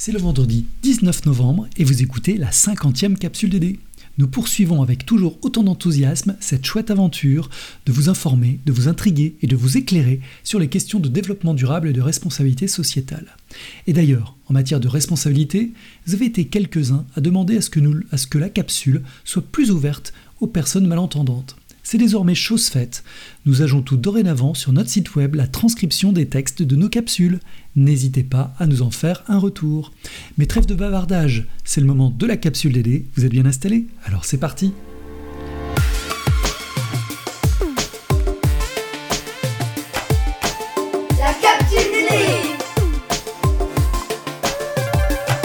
C'est 0.00 0.12
le 0.12 0.20
vendredi 0.20 0.64
19 0.82 1.26
novembre 1.26 1.66
et 1.76 1.82
vous 1.82 2.02
écoutez 2.02 2.36
la 2.36 2.50
50e 2.50 3.16
capsule 3.16 3.50
DD. 3.50 3.80
Nous 4.16 4.28
poursuivons 4.28 4.80
avec 4.80 5.04
toujours 5.04 5.36
autant 5.42 5.64
d'enthousiasme 5.64 6.36
cette 6.38 6.64
chouette 6.64 6.92
aventure 6.92 7.50
de 7.84 7.90
vous 7.90 8.08
informer, 8.08 8.60
de 8.64 8.70
vous 8.70 8.86
intriguer 8.86 9.34
et 9.42 9.48
de 9.48 9.56
vous 9.56 9.76
éclairer 9.76 10.20
sur 10.44 10.60
les 10.60 10.68
questions 10.68 11.00
de 11.00 11.08
développement 11.08 11.52
durable 11.52 11.88
et 11.88 11.92
de 11.92 12.00
responsabilité 12.00 12.68
sociétale. 12.68 13.34
Et 13.88 13.92
d'ailleurs, 13.92 14.36
en 14.46 14.52
matière 14.52 14.78
de 14.78 14.86
responsabilité, 14.86 15.72
vous 16.06 16.14
avez 16.14 16.26
été 16.26 16.44
quelques-uns 16.44 17.04
à 17.16 17.20
demander 17.20 17.56
à 17.56 17.60
ce 17.60 17.68
que, 17.68 17.80
nous, 17.80 17.98
à 18.12 18.18
ce 18.18 18.28
que 18.28 18.38
la 18.38 18.50
capsule 18.50 19.02
soit 19.24 19.42
plus 19.42 19.72
ouverte 19.72 20.12
aux 20.38 20.46
personnes 20.46 20.86
malentendantes. 20.86 21.56
C'est 21.90 21.96
désormais 21.96 22.34
chose 22.34 22.66
faite. 22.66 23.02
Nous 23.46 23.62
ajoutons 23.62 23.96
dorénavant 23.96 24.52
sur 24.52 24.74
notre 24.74 24.90
site 24.90 25.14
web 25.14 25.36
la 25.36 25.46
transcription 25.46 26.12
des 26.12 26.26
textes 26.28 26.60
de 26.62 26.76
nos 26.76 26.90
capsules. 26.90 27.40
N'hésitez 27.76 28.24
pas 28.24 28.52
à 28.58 28.66
nous 28.66 28.82
en 28.82 28.90
faire 28.90 29.24
un 29.26 29.38
retour. 29.38 29.90
Mais 30.36 30.44
trêve 30.44 30.66
de 30.66 30.74
bavardage, 30.74 31.46
c'est 31.64 31.80
le 31.80 31.86
moment 31.86 32.10
de 32.10 32.26
la 32.26 32.36
capsule 32.36 32.74
DD. 32.74 33.06
Vous 33.16 33.24
êtes 33.24 33.30
bien 33.30 33.46
installés? 33.46 33.86
Alors 34.04 34.26
c'est 34.26 34.36
parti 34.36 34.74
La 41.18 41.32
capsule 41.40 41.90
DD 41.90 42.12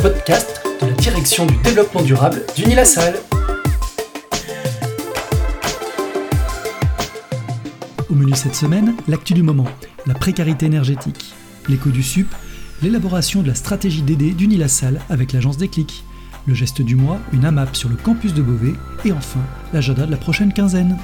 Podcast 0.01 0.61
de 0.81 0.87
la 0.87 0.93
direction 0.95 1.45
du 1.45 1.55
développement 1.63 2.01
durable 2.01 2.43
d'Unilassal. 2.57 3.15
Au 8.13 8.15
menu 8.15 8.35
cette 8.35 8.53
semaine, 8.53 8.93
l'actu 9.07 9.33
du 9.33 9.41
moment, 9.41 9.65
la 10.05 10.13
précarité 10.13 10.67
énergétique, 10.67 11.33
l'écho 11.67 11.89
du 11.89 12.03
SUP, 12.03 12.27
l'élaboration 12.83 13.41
de 13.41 13.47
la 13.47 13.55
stratégie 13.55 14.03
DD 14.03 14.35
d'Unilassal 14.35 15.01
avec 15.09 15.33
l'agence 15.33 15.57
Déclic, 15.57 16.03
le 16.45 16.53
geste 16.53 16.83
du 16.83 16.95
mois, 16.95 17.17
une 17.33 17.43
AMAP 17.43 17.75
sur 17.75 17.89
le 17.89 17.95
campus 17.95 18.35
de 18.35 18.43
Beauvais, 18.43 18.75
et 19.03 19.11
enfin, 19.11 19.39
l'agenda 19.73 20.05
de 20.05 20.11
la 20.11 20.17
prochaine 20.17 20.53
quinzaine. 20.53 20.99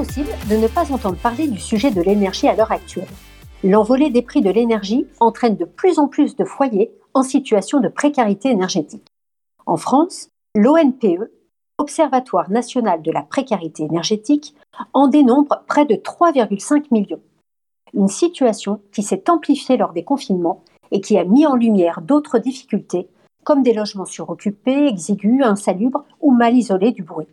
Impossible 0.00 0.30
de 0.48 0.56
ne 0.56 0.66
pas 0.66 0.90
entendre 0.94 1.18
parler 1.18 1.46
du 1.46 1.58
sujet 1.58 1.90
de 1.90 2.00
l'énergie 2.00 2.48
à 2.48 2.56
l'heure 2.56 2.72
actuelle. 2.72 3.06
L'envolée 3.62 4.08
des 4.08 4.22
prix 4.22 4.40
de 4.40 4.48
l'énergie 4.48 5.06
entraîne 5.20 5.56
de 5.56 5.66
plus 5.66 5.98
en 5.98 6.08
plus 6.08 6.36
de 6.36 6.44
foyers 6.46 6.90
en 7.12 7.22
situation 7.22 7.80
de 7.80 7.88
précarité 7.88 8.48
énergétique. 8.48 9.04
En 9.66 9.76
France, 9.76 10.30
l'ONPE, 10.54 11.30
Observatoire 11.76 12.50
national 12.50 13.02
de 13.02 13.12
la 13.12 13.20
précarité 13.20 13.82
énergétique, 13.82 14.54
en 14.94 15.06
dénombre 15.06 15.64
près 15.66 15.84
de 15.84 15.96
3,5 15.96 16.84
millions. 16.92 17.20
Une 17.92 18.08
situation 18.08 18.80
qui 18.92 19.02
s'est 19.02 19.28
amplifiée 19.28 19.76
lors 19.76 19.92
des 19.92 20.04
confinements 20.04 20.64
et 20.92 21.02
qui 21.02 21.18
a 21.18 21.24
mis 21.24 21.44
en 21.44 21.56
lumière 21.56 22.00
d'autres 22.00 22.38
difficultés, 22.38 23.10
comme 23.44 23.62
des 23.62 23.74
logements 23.74 24.06
suroccupés, 24.06 24.86
exigus, 24.86 25.42
insalubres 25.42 26.04
ou 26.22 26.32
mal 26.32 26.56
isolés 26.56 26.92
du 26.92 27.02
bruit. 27.02 27.28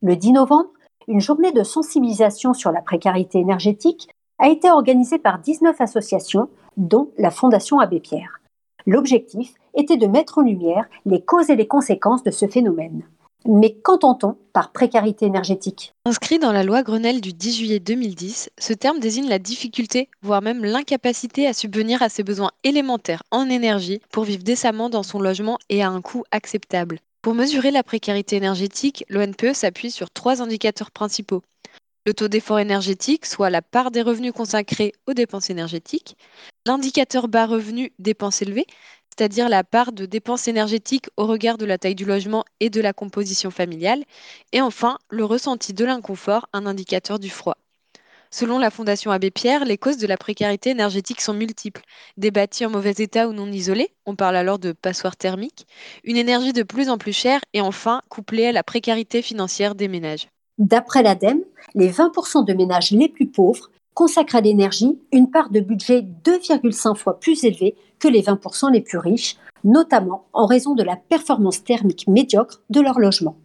Le 0.00 0.16
10 0.16 0.32
novembre, 0.32 0.70
une 1.08 1.20
journée 1.20 1.52
de 1.52 1.62
sensibilisation 1.62 2.54
sur 2.54 2.72
la 2.72 2.82
précarité 2.82 3.38
énergétique 3.38 4.08
a 4.38 4.48
été 4.48 4.70
organisée 4.70 5.18
par 5.18 5.38
19 5.38 5.80
associations, 5.80 6.48
dont 6.76 7.10
la 7.18 7.30
Fondation 7.30 7.78
Abbé 7.78 8.00
Pierre. 8.00 8.40
L'objectif 8.86 9.54
était 9.74 9.96
de 9.96 10.06
mettre 10.06 10.38
en 10.38 10.42
lumière 10.42 10.86
les 11.06 11.22
causes 11.22 11.50
et 11.50 11.56
les 11.56 11.68
conséquences 11.68 12.22
de 12.22 12.30
ce 12.30 12.46
phénomène. 12.46 13.02
Mais 13.46 13.74
qu'entend-on 13.74 14.36
par 14.54 14.72
précarité 14.72 15.26
énergétique? 15.26 15.92
Inscrit 16.06 16.38
dans 16.38 16.52
la 16.52 16.64
loi 16.64 16.82
Grenelle 16.82 17.20
du 17.20 17.34
10 17.34 17.58
juillet 17.58 17.78
2010, 17.78 18.50
ce 18.58 18.72
terme 18.72 19.00
désigne 19.00 19.28
la 19.28 19.38
difficulté, 19.38 20.08
voire 20.22 20.40
même 20.40 20.64
l'incapacité 20.64 21.46
à 21.46 21.52
subvenir 21.52 22.02
à 22.02 22.08
ses 22.08 22.22
besoins 22.22 22.52
élémentaires 22.62 23.22
en 23.30 23.50
énergie 23.50 24.00
pour 24.10 24.24
vivre 24.24 24.42
décemment 24.42 24.88
dans 24.88 25.02
son 25.02 25.20
logement 25.20 25.58
et 25.68 25.82
à 25.82 25.90
un 25.90 26.00
coût 26.00 26.24
acceptable. 26.30 27.00
Pour 27.24 27.34
mesurer 27.34 27.70
la 27.70 27.82
précarité 27.82 28.36
énergétique, 28.36 29.02
l'ONPE 29.08 29.54
s'appuie 29.54 29.90
sur 29.90 30.10
trois 30.10 30.42
indicateurs 30.42 30.90
principaux. 30.90 31.40
Le 32.04 32.12
taux 32.12 32.28
d'effort 32.28 32.58
énergétique, 32.58 33.24
soit 33.24 33.48
la 33.48 33.62
part 33.62 33.90
des 33.90 34.02
revenus 34.02 34.32
consacrés 34.32 34.92
aux 35.06 35.14
dépenses 35.14 35.48
énergétiques, 35.48 36.18
l'indicateur 36.66 37.28
bas 37.28 37.46
revenu 37.46 37.94
dépenses 37.98 38.42
élevées, 38.42 38.66
c'est-à-dire 39.08 39.48
la 39.48 39.64
part 39.64 39.92
de 39.92 40.04
dépenses 40.04 40.48
énergétiques 40.48 41.06
au 41.16 41.24
regard 41.24 41.56
de 41.56 41.64
la 41.64 41.78
taille 41.78 41.94
du 41.94 42.04
logement 42.04 42.44
et 42.60 42.68
de 42.68 42.82
la 42.82 42.92
composition 42.92 43.50
familiale, 43.50 44.04
et 44.52 44.60
enfin 44.60 44.98
le 45.08 45.24
ressenti 45.24 45.72
de 45.72 45.86
l'inconfort, 45.86 46.46
un 46.52 46.66
indicateur 46.66 47.18
du 47.18 47.30
froid. 47.30 47.56
Selon 48.36 48.58
la 48.58 48.70
Fondation 48.70 49.12
Abbé 49.12 49.30
Pierre, 49.30 49.64
les 49.64 49.78
causes 49.78 49.96
de 49.96 50.08
la 50.08 50.16
précarité 50.16 50.70
énergétique 50.70 51.20
sont 51.20 51.34
multiples. 51.34 51.82
Des 52.16 52.32
bâtis 52.32 52.66
en 52.66 52.70
mauvais 52.70 52.94
état 52.98 53.28
ou 53.28 53.32
non 53.32 53.46
isolés, 53.46 53.94
on 54.06 54.16
parle 54.16 54.34
alors 54.34 54.58
de 54.58 54.72
passoires 54.72 55.14
thermiques, 55.14 55.68
une 56.02 56.16
énergie 56.16 56.52
de 56.52 56.64
plus 56.64 56.88
en 56.88 56.98
plus 56.98 57.12
chère 57.12 57.40
et 57.52 57.60
enfin 57.60 58.02
couplée 58.08 58.46
à 58.46 58.50
la 58.50 58.64
précarité 58.64 59.22
financière 59.22 59.76
des 59.76 59.86
ménages. 59.86 60.26
D'après 60.58 61.04
l'ADEME, 61.04 61.44
les 61.76 61.92
20% 61.92 62.44
de 62.44 62.54
ménages 62.54 62.90
les 62.90 63.08
plus 63.08 63.28
pauvres 63.28 63.70
consacrent 63.94 64.34
à 64.34 64.40
l'énergie 64.40 64.98
une 65.12 65.30
part 65.30 65.50
de 65.50 65.60
budget 65.60 66.04
2,5 66.24 66.96
fois 66.96 67.20
plus 67.20 67.44
élevée 67.44 67.76
que 68.00 68.08
les 68.08 68.22
20% 68.22 68.72
les 68.72 68.80
plus 68.80 68.98
riches, 68.98 69.36
notamment 69.62 70.26
en 70.32 70.46
raison 70.46 70.74
de 70.74 70.82
la 70.82 70.96
performance 70.96 71.62
thermique 71.62 72.08
médiocre 72.08 72.62
de 72.68 72.80
leur 72.80 72.98
logement. 72.98 73.36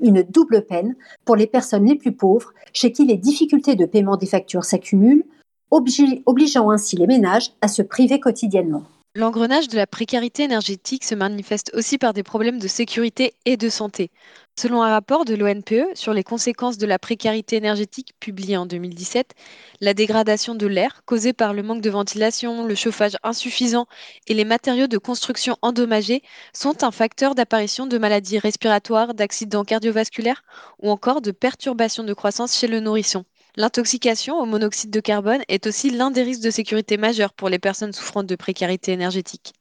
Une 0.00 0.22
double 0.22 0.66
peine 0.66 0.96
pour 1.24 1.36
les 1.36 1.46
personnes 1.46 1.86
les 1.86 1.96
plus 1.96 2.12
pauvres, 2.12 2.52
chez 2.72 2.92
qui 2.92 3.06
les 3.06 3.16
difficultés 3.16 3.76
de 3.76 3.86
paiement 3.86 4.16
des 4.16 4.26
factures 4.26 4.64
s'accumulent, 4.64 5.24
obligeant 5.70 6.70
ainsi 6.70 6.96
les 6.96 7.06
ménages 7.06 7.52
à 7.60 7.68
se 7.68 7.82
priver 7.82 8.20
quotidiennement. 8.20 8.84
L'engrenage 9.16 9.68
de 9.68 9.76
la 9.76 9.86
précarité 9.86 10.42
énergétique 10.42 11.04
se 11.04 11.14
manifeste 11.14 11.70
aussi 11.74 11.98
par 11.98 12.12
des 12.12 12.24
problèmes 12.24 12.58
de 12.58 12.66
sécurité 12.66 13.34
et 13.44 13.56
de 13.56 13.68
santé. 13.68 14.10
Selon 14.56 14.82
un 14.82 14.90
rapport 14.90 15.24
de 15.24 15.34
l'ONPE 15.34 15.94
sur 15.94 16.14
les 16.14 16.22
conséquences 16.22 16.78
de 16.78 16.86
la 16.86 17.00
précarité 17.00 17.56
énergétique 17.56 18.14
publié 18.20 18.56
en 18.56 18.66
2017, 18.66 19.34
la 19.80 19.94
dégradation 19.94 20.54
de 20.54 20.68
l'air 20.68 21.02
causée 21.06 21.32
par 21.32 21.52
le 21.54 21.64
manque 21.64 21.80
de 21.80 21.90
ventilation, 21.90 22.64
le 22.64 22.74
chauffage 22.76 23.16
insuffisant 23.24 23.86
et 24.28 24.34
les 24.34 24.44
matériaux 24.44 24.86
de 24.86 24.96
construction 24.96 25.56
endommagés 25.60 26.22
sont 26.52 26.84
un 26.84 26.92
facteur 26.92 27.34
d'apparition 27.34 27.86
de 27.86 27.98
maladies 27.98 28.38
respiratoires, 28.38 29.14
d'accidents 29.14 29.64
cardiovasculaires 29.64 30.44
ou 30.80 30.88
encore 30.88 31.20
de 31.20 31.32
perturbations 31.32 32.04
de 32.04 32.14
croissance 32.14 32.56
chez 32.56 32.68
le 32.68 32.78
nourrisson. 32.78 33.24
L'intoxication 33.56 34.38
au 34.38 34.46
monoxyde 34.46 34.90
de 34.90 35.00
carbone 35.00 35.42
est 35.48 35.66
aussi 35.66 35.90
l'un 35.90 36.12
des 36.12 36.22
risques 36.22 36.44
de 36.44 36.50
sécurité 36.50 36.96
majeurs 36.96 37.32
pour 37.32 37.48
les 37.48 37.58
personnes 37.58 37.92
souffrant 37.92 38.22
de 38.22 38.36
précarité 38.36 38.92
énergétique. 38.92 39.52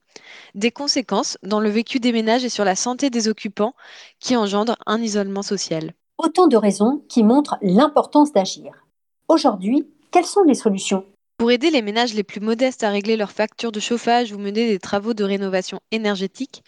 Des 0.56 0.72
conséquences 0.72 1.38
dans 1.44 1.60
le 1.60 1.70
vécu 1.70 2.00
des 2.00 2.12
ménages 2.12 2.44
et 2.44 2.50
sur 2.50 2.66
la 2.66 2.76
santé 2.76 3.10
des 3.10 3.28
occupants 3.28 3.74
qui 4.20 4.36
engendrent 4.36 4.78
un 4.86 5.02
isolement 5.02 5.42
social. 5.42 5.94
Autant 6.18 6.48
de 6.48 6.58
raisons 6.58 7.04
qui 7.10 7.24
montrent 7.24 7.58
l'importance 7.62 8.32
d'agir. 8.32 8.86
Aujourd'hui, 9.28 9.88
quelles 10.12 10.26
sont 10.26 10.44
les 10.44 10.54
solutions? 10.54 11.06
Pour 11.38 11.52
aider 11.52 11.72
les 11.72 11.82
ménages 11.82 12.14
les 12.14 12.24
plus 12.24 12.40
modestes 12.40 12.84
à 12.84 12.90
régler 12.90 13.18
leurs 13.18 13.32
factures 13.32 13.72
de 13.72 13.80
chauffage 13.80 14.32
ou 14.32 14.38
mener 14.38 14.68
des 14.70 14.80
travaux 14.80 15.14
de 15.14 15.24
rénovation 15.24 15.80
énergétique, 15.92 16.64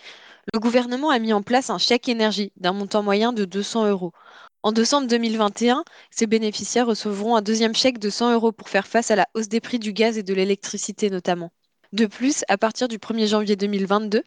le 0.54 0.60
gouvernement 0.60 1.10
a 1.10 1.20
mis 1.20 1.34
en 1.34 1.42
place 1.42 1.70
un 1.70 1.78
chèque 1.78 2.10
énergie 2.10 2.52
d'un 2.58 2.74
montant 2.74 3.04
moyen 3.04 3.34
de 3.34 3.46
200 3.46 3.88
euros. 3.88 4.12
En 4.64 4.72
décembre 4.72 5.08
2021, 5.08 5.84
ces 6.10 6.28
bénéficiaires 6.28 6.88
recevront 6.88 7.36
un 7.36 7.42
deuxième 7.42 7.76
chèque 7.76 8.00
de 8.00 8.10
100 8.10 8.34
euros 8.34 8.52
pour 8.52 8.70
faire 8.70 8.88
face 8.88 9.12
à 9.12 9.16
la 9.16 9.28
hausse 9.36 9.48
des 9.48 9.62
prix 9.62 9.80
du 9.80 9.94
gaz 9.94 10.18
et 10.18 10.24
de 10.24 10.34
l'électricité 10.34 11.10
notamment. 11.10 11.52
De 11.96 12.08
plus, 12.08 12.44
à 12.50 12.58
partir 12.58 12.90
du 12.90 12.98
1er 12.98 13.26
janvier 13.26 13.56
2022, 13.56 14.22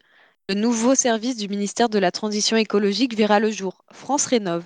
le 0.48 0.54
nouveau 0.54 0.94
service 0.94 1.36
du 1.36 1.48
ministère 1.48 1.90
de 1.90 1.98
la 1.98 2.10
Transition 2.10 2.56
écologique 2.56 3.14
verra 3.14 3.40
le 3.40 3.50
jour, 3.50 3.84
France 3.92 4.24
Rénove. 4.24 4.64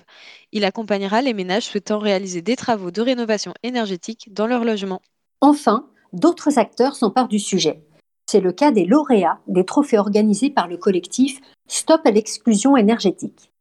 Il 0.53 0.63
accompagnera 0.63 1.21
les 1.21 1.33
ménages 1.33 1.65
souhaitant 1.65 1.99
réaliser 1.99 2.41
des 2.41 2.55
travaux 2.55 2.91
de 2.91 3.01
rénovation 3.01 3.53
énergétique 3.61 4.33
dans 4.33 4.47
leur 4.47 4.63
logement. 4.63 5.01
Enfin, 5.41 5.89
d'autres 6.13 6.57
acteurs 6.57 6.95
s'emparent 6.95 7.27
du 7.27 7.39
sujet. 7.39 7.83
C'est 8.25 8.39
le 8.39 8.53
cas 8.53 8.71
des 8.71 8.85
lauréats 8.85 9.41
des 9.47 9.65
trophées 9.65 9.97
organisés 9.97 10.49
par 10.49 10.69
le 10.69 10.77
collectif 10.77 11.41
Stop 11.67 12.05
à 12.05 12.11
l'exclusion 12.11 12.77
énergétique. 12.77 13.51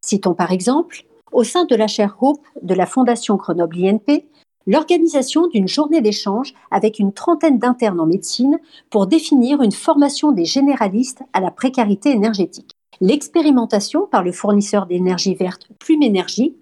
Citons 0.00 0.34
par 0.34 0.52
exemple 0.52 1.02
au 1.32 1.42
sein 1.42 1.64
de 1.64 1.74
la 1.74 1.88
chaire 1.88 2.18
Hope 2.20 2.46
de 2.62 2.74
la 2.74 2.86
Fondation 2.86 3.34
Grenoble 3.34 3.84
INP, 3.84 4.26
l'organisation 4.66 5.46
d'une 5.48 5.68
journée 5.68 6.00
d'échange 6.00 6.54
avec 6.70 6.98
une 6.98 7.12
trentaine 7.12 7.58
d'internes 7.58 8.00
en 8.00 8.06
médecine 8.06 8.58
pour 8.90 9.06
définir 9.06 9.62
une 9.62 9.72
formation 9.72 10.32
des 10.32 10.44
généralistes 10.44 11.22
à 11.32 11.40
la 11.40 11.50
précarité 11.50 12.10
énergétique. 12.10 12.72
L'expérimentation 13.00 14.06
par 14.06 14.22
le 14.22 14.32
fournisseur 14.32 14.86
d'énergie 14.86 15.34
verte 15.34 15.68
Plume 15.78 16.02
Énergie 16.02 16.56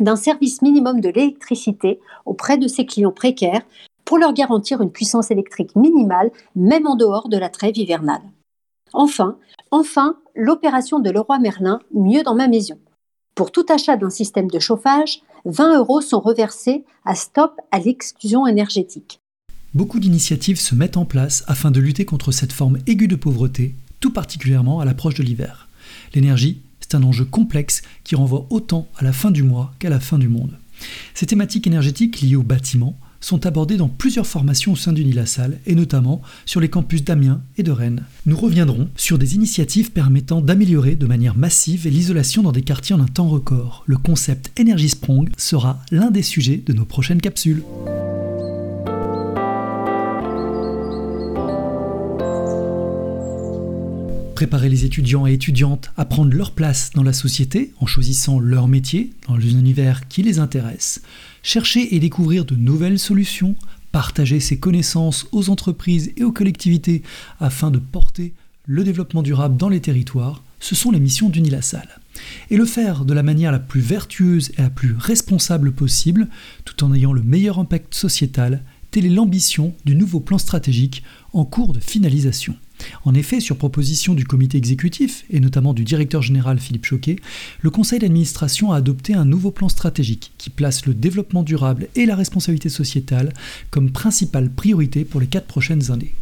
d'un 0.00 0.16
service 0.16 0.62
minimum 0.62 1.00
de 1.00 1.08
l'électricité 1.08 2.00
auprès 2.24 2.58
de 2.58 2.68
ses 2.68 2.86
clients 2.86 3.12
précaires 3.12 3.62
pour 4.04 4.18
leur 4.18 4.32
garantir 4.32 4.80
une 4.80 4.90
puissance 4.90 5.30
électrique 5.30 5.76
minimale, 5.76 6.30
même 6.54 6.86
en 6.86 6.94
dehors 6.94 7.28
de 7.28 7.36
la 7.36 7.48
trêve 7.48 7.76
hivernale. 7.76 8.22
Enfin, 8.92 9.36
enfin, 9.70 10.16
l'opération 10.34 10.98
de 10.98 11.10
Leroy 11.10 11.38
Merlin, 11.40 11.80
mieux 11.92 12.22
dans 12.22 12.34
ma 12.34 12.48
maison. 12.48 12.78
Pour 13.38 13.52
tout 13.52 13.66
achat 13.68 13.96
d'un 13.96 14.10
système 14.10 14.48
de 14.48 14.58
chauffage, 14.58 15.20
20 15.44 15.78
euros 15.78 16.00
sont 16.00 16.18
reversés 16.18 16.82
à 17.04 17.14
Stop 17.14 17.52
à 17.70 17.78
l'exclusion 17.78 18.48
énergétique. 18.48 19.20
Beaucoup 19.74 20.00
d'initiatives 20.00 20.58
se 20.58 20.74
mettent 20.74 20.96
en 20.96 21.04
place 21.04 21.44
afin 21.46 21.70
de 21.70 21.78
lutter 21.78 22.04
contre 22.04 22.32
cette 22.32 22.50
forme 22.50 22.78
aiguë 22.88 23.06
de 23.06 23.14
pauvreté, 23.14 23.76
tout 24.00 24.12
particulièrement 24.12 24.80
à 24.80 24.84
l'approche 24.84 25.14
de 25.14 25.22
l'hiver. 25.22 25.68
L'énergie, 26.16 26.62
c'est 26.80 26.96
un 26.96 27.04
enjeu 27.04 27.24
complexe 27.24 27.82
qui 28.02 28.16
renvoie 28.16 28.44
autant 28.50 28.88
à 28.96 29.04
la 29.04 29.12
fin 29.12 29.30
du 29.30 29.44
mois 29.44 29.72
qu'à 29.78 29.88
la 29.88 30.00
fin 30.00 30.18
du 30.18 30.26
monde. 30.26 30.58
Ces 31.14 31.26
thématiques 31.26 31.68
énergétiques 31.68 32.20
liées 32.20 32.34
au 32.34 32.42
bâtiment 32.42 32.98
sont 33.20 33.46
abordées 33.46 33.76
dans 33.76 33.88
plusieurs 33.88 34.26
formations 34.26 34.72
au 34.72 34.76
sein 34.76 34.92
d'Unilassal 34.92 35.58
et 35.66 35.74
notamment 35.74 36.22
sur 36.46 36.60
les 36.60 36.68
campus 36.68 37.04
d'Amiens 37.04 37.42
et 37.56 37.62
de 37.62 37.70
Rennes. 37.70 38.04
Nous 38.26 38.36
reviendrons 38.36 38.88
sur 38.96 39.18
des 39.18 39.34
initiatives 39.34 39.92
permettant 39.92 40.40
d'améliorer 40.40 40.94
de 40.94 41.06
manière 41.06 41.36
massive 41.36 41.88
l'isolation 41.88 42.42
dans 42.42 42.52
des 42.52 42.62
quartiers 42.62 42.94
en 42.94 43.00
un 43.00 43.06
temps 43.06 43.28
record. 43.28 43.84
Le 43.86 43.96
concept 43.96 44.52
Energy 44.60 44.90
Sprong 44.90 45.30
sera 45.36 45.80
l'un 45.90 46.10
des 46.10 46.22
sujets 46.22 46.62
de 46.64 46.72
nos 46.72 46.84
prochaines 46.84 47.20
capsules. 47.20 47.62
Préparer 54.38 54.68
les 54.68 54.84
étudiants 54.84 55.26
et 55.26 55.32
étudiantes 55.32 55.90
à 55.96 56.04
prendre 56.04 56.32
leur 56.32 56.52
place 56.52 56.92
dans 56.94 57.02
la 57.02 57.12
société 57.12 57.72
en 57.80 57.86
choisissant 57.86 58.38
leur 58.38 58.68
métier 58.68 59.10
dans 59.26 59.34
un 59.34 59.40
univers 59.40 60.06
qui 60.06 60.22
les 60.22 60.38
intéresse, 60.38 61.02
chercher 61.42 61.96
et 61.96 61.98
découvrir 61.98 62.44
de 62.44 62.54
nouvelles 62.54 63.00
solutions, 63.00 63.56
partager 63.90 64.38
ses 64.38 64.56
connaissances 64.56 65.26
aux 65.32 65.50
entreprises 65.50 66.12
et 66.16 66.22
aux 66.22 66.30
collectivités 66.30 67.02
afin 67.40 67.72
de 67.72 67.80
porter 67.80 68.32
le 68.64 68.84
développement 68.84 69.24
durable 69.24 69.56
dans 69.56 69.68
les 69.68 69.80
territoires, 69.80 70.44
ce 70.60 70.76
sont 70.76 70.92
les 70.92 71.00
missions 71.00 71.30
d'Unilassal. 71.30 71.98
Et 72.50 72.56
le 72.56 72.64
faire 72.64 73.04
de 73.04 73.14
la 73.14 73.24
manière 73.24 73.50
la 73.50 73.58
plus 73.58 73.80
vertueuse 73.80 74.52
et 74.56 74.62
la 74.62 74.70
plus 74.70 74.94
responsable 74.96 75.72
possible, 75.72 76.28
tout 76.64 76.84
en 76.84 76.94
ayant 76.94 77.12
le 77.12 77.24
meilleur 77.24 77.58
impact 77.58 77.92
sociétal, 77.92 78.62
telle 78.92 79.06
est 79.06 79.08
l'ambition 79.08 79.74
du 79.84 79.96
nouveau 79.96 80.20
plan 80.20 80.38
stratégique 80.38 81.02
en 81.32 81.44
cours 81.44 81.72
de 81.72 81.80
finalisation. 81.80 82.54
En 83.04 83.14
effet, 83.14 83.40
sur 83.40 83.56
proposition 83.56 84.14
du 84.14 84.24
comité 84.24 84.58
exécutif, 84.58 85.24
et 85.30 85.40
notamment 85.40 85.74
du 85.74 85.84
directeur 85.84 86.22
général 86.22 86.58
Philippe 86.58 86.86
Choquet, 86.86 87.16
le 87.60 87.70
conseil 87.70 87.98
d'administration 87.98 88.72
a 88.72 88.76
adopté 88.76 89.14
un 89.14 89.24
nouveau 89.24 89.50
plan 89.50 89.68
stratégique 89.68 90.32
qui 90.38 90.50
place 90.50 90.86
le 90.86 90.94
développement 90.94 91.42
durable 91.42 91.88
et 91.94 92.06
la 92.06 92.16
responsabilité 92.16 92.68
sociétale 92.68 93.32
comme 93.70 93.90
principale 93.90 94.50
priorité 94.50 95.04
pour 95.04 95.20
les 95.20 95.26
quatre 95.26 95.46
prochaines 95.46 95.90
années. 95.90 96.14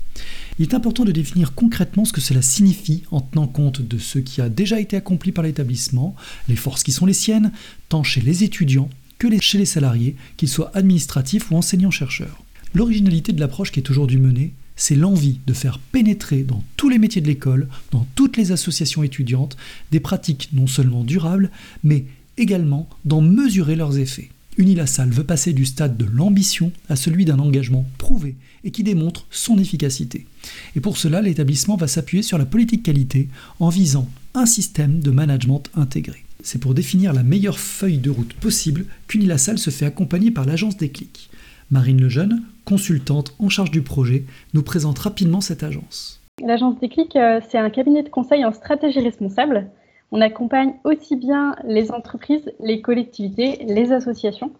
Il 0.59 0.63
est 0.63 0.75
important 0.75 1.05
de 1.05 1.13
définir 1.13 1.55
concrètement 1.55 2.07
ce 2.07 2.13
que 2.13 2.23
cela 2.23 2.41
signifie 2.41 3.03
en 3.11 3.21
tenant 3.21 3.47
compte 3.47 3.83
de 3.83 3.99
ce 3.99 4.19
qui 4.19 4.41
a 4.41 4.49
déjà 4.49 4.81
été 4.81 4.97
accompli 4.97 5.31
par 5.31 5.45
l'établissement, 5.45 6.17
les 6.49 6.57
forces 6.57 6.83
qui 6.83 6.93
sont 6.93 7.05
les 7.05 7.13
siennes, 7.13 7.53
tant 7.91 8.03
chez 8.03 8.23
les 8.23 8.45
étudiants 8.45 8.89
que 9.19 9.29
chez 9.41 9.59
les 9.59 9.67
salariés, 9.67 10.17
qu'ils 10.37 10.49
soient 10.49 10.71
administratifs 10.75 11.51
ou 11.51 11.57
enseignants-chercheurs. 11.57 12.43
L'originalité 12.75 13.33
de 13.33 13.41
l'approche 13.41 13.73
qui 13.73 13.81
est 13.81 13.91
aujourd'hui 13.91 14.19
menée 14.19 14.53
c'est 14.77 14.95
l'envie 14.95 15.41
de 15.47 15.53
faire 15.53 15.79
pénétrer 15.79 16.43
dans 16.43 16.63
tous 16.77 16.89
les 16.89 16.99
métiers 16.99 17.23
de 17.23 17.27
l'école, 17.27 17.69
dans 17.91 18.07
toutes 18.15 18.37
les 18.37 18.53
associations 18.53 19.03
étudiantes, 19.03 19.57
des 19.91 20.01
pratiques 20.01 20.51
non 20.53 20.67
seulement 20.67 21.03
durables, 21.03 21.51
mais 21.83 22.05
également 22.37 22.89
d'en 23.05 23.23
mesurer 23.23 23.77
leurs 23.77 23.99
effets. 23.99 24.31
Unilassal 24.59 25.11
veut 25.11 25.25
passer 25.25 25.53
du 25.53 25.67
stade 25.67 25.97
de 25.97 26.07
l'ambition 26.07 26.73
à 26.89 26.97
celui 26.97 27.25
d'un 27.25 27.39
engagement 27.39 27.87
prouvé 27.99 28.37
et 28.65 28.71
qui 28.71 28.83
démontre 28.83 29.27
son 29.31 29.59
efficacité. 29.59 30.27
Et 30.75 30.81
pour 30.81 30.97
cela, 30.97 31.21
l'établissement 31.21 31.77
va 31.77 31.89
s'appuyer 31.89 32.23
sur 32.23 32.39
la 32.39 32.47
politique 32.47 32.83
qualité 32.83 33.29
en 33.61 33.69
visant 33.69 34.09
un 34.35 34.47
système 34.47 35.01
de 35.01 35.11
management 35.11 35.65
intégré. 35.75 36.25
C'est 36.43 36.61
pour 36.61 36.75
définir 36.75 37.13
la 37.13 37.23
meilleure 37.23 37.59
feuille 37.59 37.99
de 37.99 38.11
route 38.11 38.33
possible 38.35 38.87
qu'Unilassal 39.09 39.59
se 39.59 39.71
fait 39.71 39.87
accompagner 39.87 40.31
par 40.31 40.45
l'agence 40.45 40.77
Déclic. 40.77 41.29
Marine 41.71 42.01
Lejeune, 42.01 42.43
consultante 42.67 43.35
en 43.39 43.49
charge 43.49 43.71
du 43.71 43.83
projet, 43.83 44.25
nous 44.53 44.63
présente 44.63 44.99
rapidement 44.99 45.41
cette 45.41 45.63
agence. 45.63 46.21
L'agence 46.45 46.79
Déclic, 46.79 47.17
euh, 47.17 47.41
c'est 47.49 47.57
un 47.57 47.71
cabinet 47.71 48.03
de 48.03 48.11
conseil 48.11 48.45
en 48.45 48.53
stratégie 48.53 49.01
responsable. 49.01 49.71
On 50.13 50.21
accompagne 50.21 50.75
aussi 50.85 51.17
bien 51.17 51.57
les 51.65 51.91
entreprises, 51.91 52.53
les 52.61 52.83
collectivités, 52.83 53.65
les 53.67 53.93
associations 53.93 54.53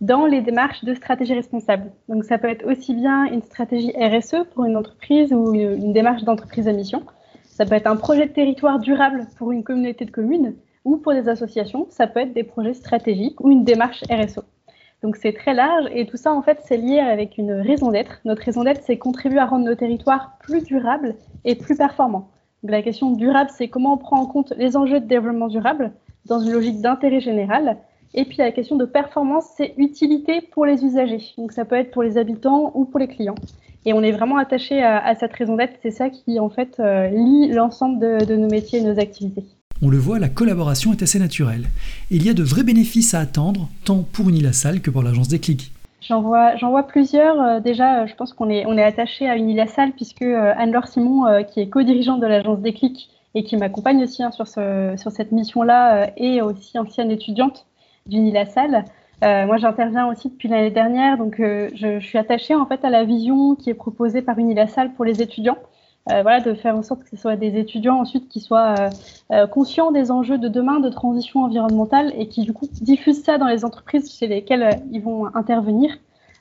dans 0.00 0.26
les 0.26 0.42
démarches 0.42 0.84
de 0.84 0.94
stratégie 0.94 1.34
responsable. 1.34 1.90
Donc 2.08 2.24
ça 2.24 2.38
peut 2.38 2.48
être 2.48 2.66
aussi 2.66 2.94
bien 2.94 3.24
une 3.24 3.42
stratégie 3.42 3.92
RSE 3.96 4.46
pour 4.52 4.64
une 4.64 4.76
entreprise 4.76 5.32
ou 5.32 5.54
une 5.54 5.92
démarche 5.92 6.24
d'entreprise 6.24 6.68
à 6.68 6.72
mission. 6.72 7.02
Ça 7.44 7.64
peut 7.64 7.74
être 7.74 7.86
un 7.86 7.96
projet 7.96 8.26
de 8.26 8.32
territoire 8.32 8.78
durable 8.78 9.26
pour 9.38 9.52
une 9.52 9.62
communauté 9.62 10.04
de 10.04 10.10
communes 10.10 10.54
ou 10.84 10.96
pour 10.96 11.12
des 11.12 11.28
associations. 11.28 11.86
Ça 11.90 12.06
peut 12.06 12.20
être 12.20 12.34
des 12.34 12.44
projets 12.44 12.74
stratégiques 12.74 13.40
ou 13.40 13.50
une 13.50 13.64
démarche 13.64 14.02
RSE. 14.10 14.40
Donc 15.04 15.16
c'est 15.16 15.34
très 15.34 15.52
large 15.52 15.84
et 15.92 16.06
tout 16.06 16.16
ça 16.16 16.32
en 16.32 16.40
fait 16.40 16.60
c'est 16.62 16.78
lié 16.78 16.98
avec 16.98 17.36
une 17.36 17.52
raison 17.52 17.90
d'être. 17.90 18.22
Notre 18.24 18.42
raison 18.42 18.64
d'être 18.64 18.80
c'est 18.86 18.96
contribuer 18.96 19.38
à 19.38 19.44
rendre 19.44 19.66
nos 19.66 19.74
territoires 19.74 20.38
plus 20.40 20.64
durables 20.64 21.14
et 21.44 21.56
plus 21.56 21.76
performants. 21.76 22.30
Donc, 22.62 22.70
la 22.70 22.80
question 22.80 23.10
durable 23.10 23.50
c'est 23.52 23.68
comment 23.68 23.92
on 23.92 23.98
prend 23.98 24.18
en 24.18 24.24
compte 24.24 24.54
les 24.56 24.78
enjeux 24.78 25.00
de 25.00 25.06
développement 25.06 25.48
durable 25.48 25.92
dans 26.24 26.40
une 26.40 26.52
logique 26.52 26.80
d'intérêt 26.80 27.20
général. 27.20 27.76
Et 28.14 28.24
puis 28.24 28.38
la 28.38 28.50
question 28.50 28.76
de 28.76 28.86
performance 28.86 29.44
c'est 29.58 29.74
utilité 29.76 30.40
pour 30.40 30.64
les 30.64 30.86
usagers. 30.86 31.34
Donc 31.36 31.52
ça 31.52 31.66
peut 31.66 31.76
être 31.76 31.90
pour 31.90 32.02
les 32.02 32.16
habitants 32.16 32.72
ou 32.74 32.86
pour 32.86 32.98
les 32.98 33.08
clients. 33.08 33.34
Et 33.84 33.92
on 33.92 34.02
est 34.02 34.12
vraiment 34.12 34.38
attaché 34.38 34.82
à, 34.82 35.14
cette 35.16 35.34
raison 35.34 35.56
d'être. 35.56 35.74
C'est 35.82 35.90
ça 35.90 36.08
qui 36.08 36.40
en 36.40 36.48
fait 36.48 36.80
euh, 36.80 37.08
lie 37.08 37.48
l'ensemble 37.48 37.98
de 37.98 38.36
nos 38.36 38.48
métiers 38.48 38.78
et 38.78 38.82
nos 38.82 38.98
activités. 38.98 39.44
On 39.82 39.88
le 39.88 39.98
voit, 39.98 40.18
la 40.18 40.28
collaboration 40.28 40.92
est 40.92 41.02
assez 41.02 41.18
naturelle. 41.18 41.68
Et 42.10 42.16
il 42.16 42.24
y 42.24 42.30
a 42.30 42.34
de 42.34 42.42
vrais 42.42 42.62
bénéfices 42.62 43.14
à 43.14 43.20
attendre, 43.20 43.68
tant 43.84 44.02
pour 44.02 44.28
Unilassal 44.28 44.80
que 44.80 44.90
pour 44.90 45.02
l'agence. 45.02 45.28
J'en 46.06 46.20
vois, 46.20 46.56
j'en 46.56 46.70
vois 46.70 46.82
plusieurs. 46.84 47.40
Euh, 47.40 47.60
déjà, 47.60 48.02
euh, 48.02 48.06
je 48.06 48.14
pense 48.14 48.34
qu'on 48.34 48.50
est, 48.50 48.82
attaché 48.82 49.28
à 49.28 49.36
Unilassal 49.36 49.92
puisque 49.92 50.22
euh, 50.22 50.52
Anne-Laure 50.56 50.86
Simon, 50.86 51.44
qui 51.44 51.60
est 51.60 51.68
co-dirigeante 51.68 52.20
de 52.20 52.26
l'agence 52.26 52.60
Déclic 52.60 53.08
et 53.34 53.42
qui 53.42 53.56
m'accompagne 53.56 54.02
aussi 54.02 54.22
hein, 54.22 54.30
sur, 54.30 54.46
ce, 54.46 54.94
sur 54.96 55.10
cette 55.10 55.32
mission-là, 55.32 56.10
est 56.16 56.40
aussi 56.40 56.78
ancienne 56.78 57.10
étudiante 57.10 57.66
d'Unilassal. 58.06 58.84
moi, 59.22 59.56
j'interviens 59.56 60.06
aussi 60.06 60.28
depuis 60.28 60.48
l'année 60.48 60.70
dernière, 60.70 61.18
donc 61.18 61.36
je, 61.38 61.70
je, 61.74 61.98
suis 61.98 62.18
attachée 62.18 62.54
en 62.54 62.66
fait 62.66 62.84
à 62.84 62.90
la 62.90 63.04
vision 63.04 63.56
qui 63.56 63.70
est 63.70 63.74
proposée 63.74 64.22
par 64.22 64.38
Unilassal 64.38 64.92
pour 64.92 65.04
les 65.04 65.20
étudiants. 65.20 65.58
Euh, 66.10 66.20
voilà, 66.20 66.40
de 66.40 66.52
faire 66.52 66.76
en 66.76 66.82
sorte 66.82 67.02
que 67.02 67.08
ce 67.08 67.16
soit 67.16 67.36
des 67.36 67.58
étudiants 67.58 67.98
ensuite 67.98 68.28
qui 68.28 68.40
soient 68.40 68.74
euh, 68.78 68.90
euh, 69.32 69.46
conscients 69.46 69.90
des 69.90 70.10
enjeux 70.10 70.36
de 70.36 70.48
demain 70.48 70.78
de 70.78 70.90
transition 70.90 71.44
environnementale 71.44 72.12
et 72.14 72.28
qui 72.28 72.42
du 72.42 72.52
coup 72.52 72.68
diffusent 72.70 73.22
ça 73.22 73.38
dans 73.38 73.46
les 73.46 73.64
entreprises 73.64 74.14
chez 74.14 74.26
lesquelles 74.26 74.82
ils 74.92 75.00
vont 75.00 75.34
intervenir. 75.34 75.96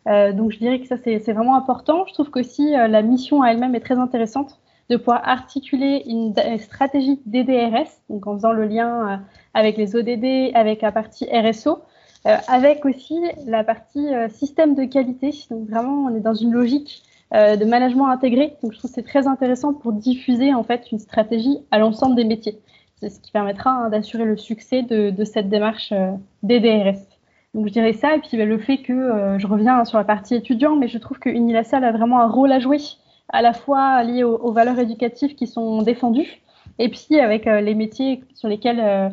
donc 0.05 0.51
je 0.51 0.57
dirais 0.57 0.81
que 0.81 0.87
ça 0.87 0.97
c'est 0.97 1.31
vraiment 1.31 1.55
important. 1.55 2.05
Je 2.07 2.13
trouve 2.13 2.29
qu'aussi 2.29 2.71
la 2.71 3.01
mission 3.01 3.41
à 3.41 3.51
elle-même 3.51 3.73
est 3.73 3.79
très 3.79 3.97
intéressante 3.97 4.59
de 4.89 4.97
pouvoir 4.97 5.21
articuler 5.23 6.03
une 6.07 6.33
stratégie 6.59 7.21
DDRS, 7.25 7.87
donc 8.09 8.27
en 8.27 8.33
faisant 8.35 8.51
le 8.51 8.65
lien 8.65 9.21
avec 9.53 9.77
les 9.77 9.95
ODD, 9.95 10.53
avec 10.55 10.81
la 10.81 10.91
partie 10.91 11.25
RSO, 11.31 11.79
avec 12.25 12.83
aussi 12.85 13.17
la 13.47 13.63
partie 13.63 14.09
système 14.29 14.75
de 14.75 14.83
qualité. 14.83 15.31
Donc 15.49 15.69
vraiment, 15.69 16.03
on 16.09 16.15
est 16.15 16.19
dans 16.19 16.33
une 16.33 16.51
logique 16.51 17.03
euh, 17.35 17.55
de 17.55 17.65
management 17.65 18.09
intégré. 18.09 18.55
Donc, 18.61 18.73
je 18.73 18.77
trouve 18.77 18.91
que 18.91 18.95
c'est 18.95 19.07
très 19.07 19.25
intéressant 19.25 19.73
pour 19.73 19.91
diffuser 19.91 20.53
en 20.53 20.63
fait 20.63 20.91
une 20.91 20.99
stratégie 20.99 21.57
à 21.71 21.79
l'ensemble 21.79 22.15
des 22.15 22.25
métiers. 22.25 22.59
C'est 22.99 23.09
ce 23.09 23.19
qui 23.19 23.31
permettra 23.31 23.71
hein, 23.71 23.89
d'assurer 23.89 24.25
le 24.25 24.37
succès 24.37 24.83
de, 24.83 25.23
cette 25.23 25.49
démarche 25.49 25.91
euh, 25.93 26.11
des. 26.43 26.59
Donc, 27.55 27.67
je 27.67 27.73
dirais 27.73 27.93
ça. 27.93 28.15
Et 28.15 28.19
puis, 28.19 28.37
bah, 28.37 28.45
le 28.45 28.59
fait 28.59 28.77
que 28.77 28.93
euh, 28.93 29.39
je 29.39 29.47
reviens 29.47 29.83
sur 29.83 29.97
la 29.97 30.03
partie 30.03 30.35
étudiant, 30.35 30.75
mais 30.75 30.87
je 30.87 30.99
trouve 30.99 31.17
que 31.17 31.29
Unilassal 31.29 31.83
a 31.83 31.91
vraiment 31.91 32.19
un 32.19 32.27
rôle 32.27 32.51
à 32.51 32.59
jouer, 32.59 32.77
à 33.29 33.41
la 33.41 33.53
fois 33.53 34.03
lié 34.03 34.23
aux, 34.23 34.51
valeurs 34.51 34.77
éducatives 34.77 35.33
qui 35.33 35.47
sont 35.47 35.81
défendues, 35.81 36.39
et 36.77 36.89
puis 36.89 37.19
avec 37.19 37.45
les 37.45 37.73
métiers 37.73 38.23
sur 38.35 38.47
lesquels 38.47 38.79
euh, 38.79 39.09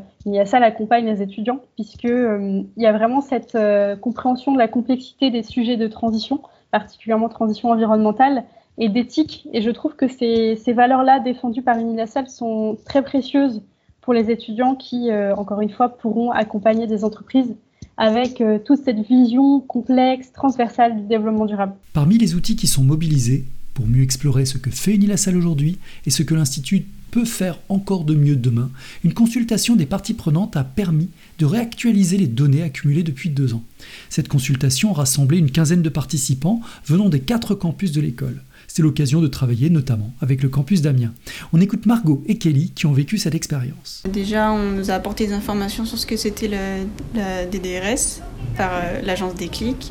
accompagne 0.53 1.07
les 1.07 1.23
étudiants, 1.23 1.61
puisque 1.75 2.05
il 2.05 2.67
y 2.77 2.87
a 2.87 2.93
vraiment 2.93 3.23
cette 3.23 3.57
compréhension 4.03 4.53
de 4.53 4.59
la 4.59 4.69
complexité 4.69 5.31
des 5.31 5.43
sujets 5.43 5.79
de 5.79 5.87
transition 5.87 6.43
particulièrement 6.71 7.29
transition 7.29 7.71
environnementale 7.71 8.45
et 8.79 8.89
d'éthique. 8.89 9.49
Et 9.53 9.63
je 9.63 9.71
trouve 9.71 9.97
que 9.97 10.09
ces, 10.09 10.57
ces 10.57 10.73
valeurs-là 10.73 11.21
défendues 11.21 11.63
par 11.63 11.79
Unilassal 11.79 12.29
sont 12.29 12.79
très 12.85 13.03
précieuses 13.03 13.63
pour 14.01 14.15
les 14.15 14.31
étudiants 14.31 14.75
qui, 14.75 15.11
euh, 15.11 15.35
encore 15.37 15.61
une 15.61 15.71
fois, 15.71 15.91
pourront 15.91 16.31
accompagner 16.31 16.87
des 16.87 17.05
entreprises 17.05 17.55
avec 17.97 18.41
euh, 18.41 18.59
toute 18.59 18.83
cette 18.83 18.99
vision 18.99 19.61
complexe, 19.61 20.33
transversale 20.33 20.97
du 20.97 21.03
développement 21.07 21.45
durable. 21.45 21.75
Parmi 21.93 22.17
les 22.17 22.35
outils 22.35 22.57
qui 22.57 22.67
sont 22.67 22.83
mobilisés 22.83 23.45
pour 23.81 23.89
mieux 23.89 24.03
explorer 24.03 24.45
ce 24.45 24.59
que 24.59 24.71
fait 24.71 24.95
Unilassal 24.95 25.39
aujourd'hui 25.39 25.79
et 26.05 26.11
ce 26.11 26.23
que 26.23 26.35
l'Institut 26.35 26.85
peut 27.11 27.25
faire 27.25 27.59
encore 27.71 28.05
de 28.05 28.15
mieux 28.15 28.37
demain, 28.37 28.71
une 29.05 29.15
consultation 29.15 29.75
des 29.75 29.87
parties 29.87 30.13
prenantes 30.13 30.55
a 30.55 30.65
permis 30.65 31.09
de 31.39 31.47
réactualiser 31.47 32.19
les 32.19 32.27
données 32.27 32.63
accumulées 32.63 33.03
depuis 33.03 33.31
deux 33.31 33.55
ans. 33.55 33.65
Cette 34.11 34.29
consultation 34.29 34.91
a 34.91 34.97
rassemblé 34.97 35.39
une 35.39 35.51
quinzaine 35.51 35.81
de 35.81 35.89
participants 35.89 36.61
venant 36.85 37.09
des 37.09 37.21
quatre 37.21 37.55
campus 37.55 37.91
de 37.93 38.03
l'école. 38.03 38.43
C'était 38.69 38.83
l'occasion 38.83 39.23
de 39.23 39.29
travailler 39.29 39.71
notamment 39.71 40.13
avec 40.21 40.43
le 40.43 40.51
campus 40.51 40.83
d'Amiens. 40.83 41.15
On 41.55 41.61
écoute 41.63 41.87
Margot 41.87 42.23
et 42.27 42.37
Kelly 42.37 42.73
qui 42.75 42.85
ont 42.85 42.93
vécu 42.93 43.17
cette 43.17 43.35
expérience. 43.35 44.03
Déjà, 44.13 44.53
on 44.53 44.73
nous 44.73 44.91
a 44.91 44.95
apporté 44.95 45.27
des 45.27 45.33
informations 45.33 45.87
sur 45.87 45.99
ce 45.99 46.05
que 46.05 46.19
c'était 46.19 46.49
la 46.49 47.47
DDRS 47.47 48.21
par 48.59 48.73
euh, 48.75 49.01
l'agence 49.01 49.37
Déclic. 49.37 49.91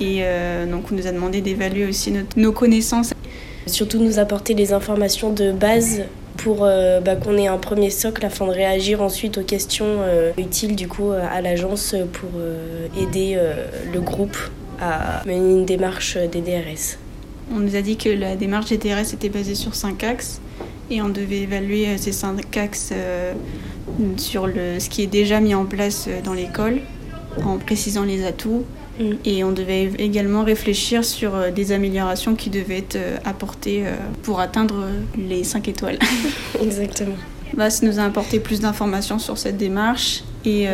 Et 0.00 0.20
euh, 0.22 0.66
donc, 0.66 0.92
on 0.92 0.94
nous 0.94 1.06
a 1.06 1.12
demandé 1.12 1.40
d'évaluer 1.40 1.86
aussi 1.86 2.12
nos 2.36 2.52
connaissances. 2.52 3.14
Surtout 3.66 3.98
nous 3.98 4.18
apporter 4.18 4.54
des 4.54 4.72
informations 4.72 5.32
de 5.32 5.52
base 5.52 6.02
pour 6.36 6.60
euh, 6.62 7.00
bah, 7.00 7.16
qu'on 7.16 7.36
ait 7.36 7.48
un 7.48 7.58
premier 7.58 7.90
socle 7.90 8.24
afin 8.24 8.46
de 8.46 8.52
réagir 8.52 9.02
ensuite 9.02 9.38
aux 9.38 9.42
questions 9.42 9.98
utiles 10.38 10.76
du 10.76 10.88
coup 10.88 11.10
à 11.10 11.40
l'agence 11.40 11.94
pour 12.12 12.30
aider 12.98 13.38
le 13.92 14.00
groupe 14.00 14.38
à 14.80 15.22
mener 15.26 15.36
une 15.36 15.66
démarche 15.66 16.16
des 16.16 16.40
DRS. 16.40 16.96
On 17.52 17.58
nous 17.58 17.76
a 17.76 17.82
dit 17.82 17.96
que 17.96 18.08
la 18.08 18.36
démarche 18.36 18.70
des 18.70 18.78
DRS 18.78 19.12
était 19.12 19.28
basée 19.28 19.54
sur 19.54 19.74
cinq 19.74 20.04
axes 20.04 20.40
et 20.90 21.02
on 21.02 21.08
devait 21.08 21.40
évaluer 21.40 21.98
ces 21.98 22.12
cinq 22.12 22.56
axes 22.56 22.92
sur 24.16 24.46
le, 24.46 24.78
ce 24.78 24.88
qui 24.88 25.02
est 25.02 25.08
déjà 25.08 25.40
mis 25.40 25.54
en 25.54 25.66
place 25.66 26.08
dans 26.24 26.34
l'école 26.34 26.80
en 27.44 27.58
précisant 27.58 28.04
les 28.04 28.24
atouts. 28.24 28.64
Mm. 28.98 29.12
Et 29.24 29.44
on 29.44 29.52
devait 29.52 29.90
également 29.98 30.44
réfléchir 30.44 31.04
sur 31.04 31.34
euh, 31.34 31.50
des 31.50 31.72
améliorations 31.72 32.34
qui 32.34 32.50
devaient 32.50 32.78
être 32.78 32.96
euh, 32.96 33.16
apportées 33.24 33.84
euh, 33.86 33.94
pour 34.22 34.40
atteindre 34.40 34.86
les 35.16 35.44
5 35.44 35.68
étoiles. 35.68 35.98
Exactement. 36.62 37.16
Bah, 37.56 37.70
ça 37.70 37.86
nous 37.86 37.98
a 37.98 38.02
apporté 38.02 38.40
plus 38.40 38.60
d'informations 38.60 39.18
sur 39.18 39.38
cette 39.38 39.56
démarche 39.56 40.22
et 40.44 40.66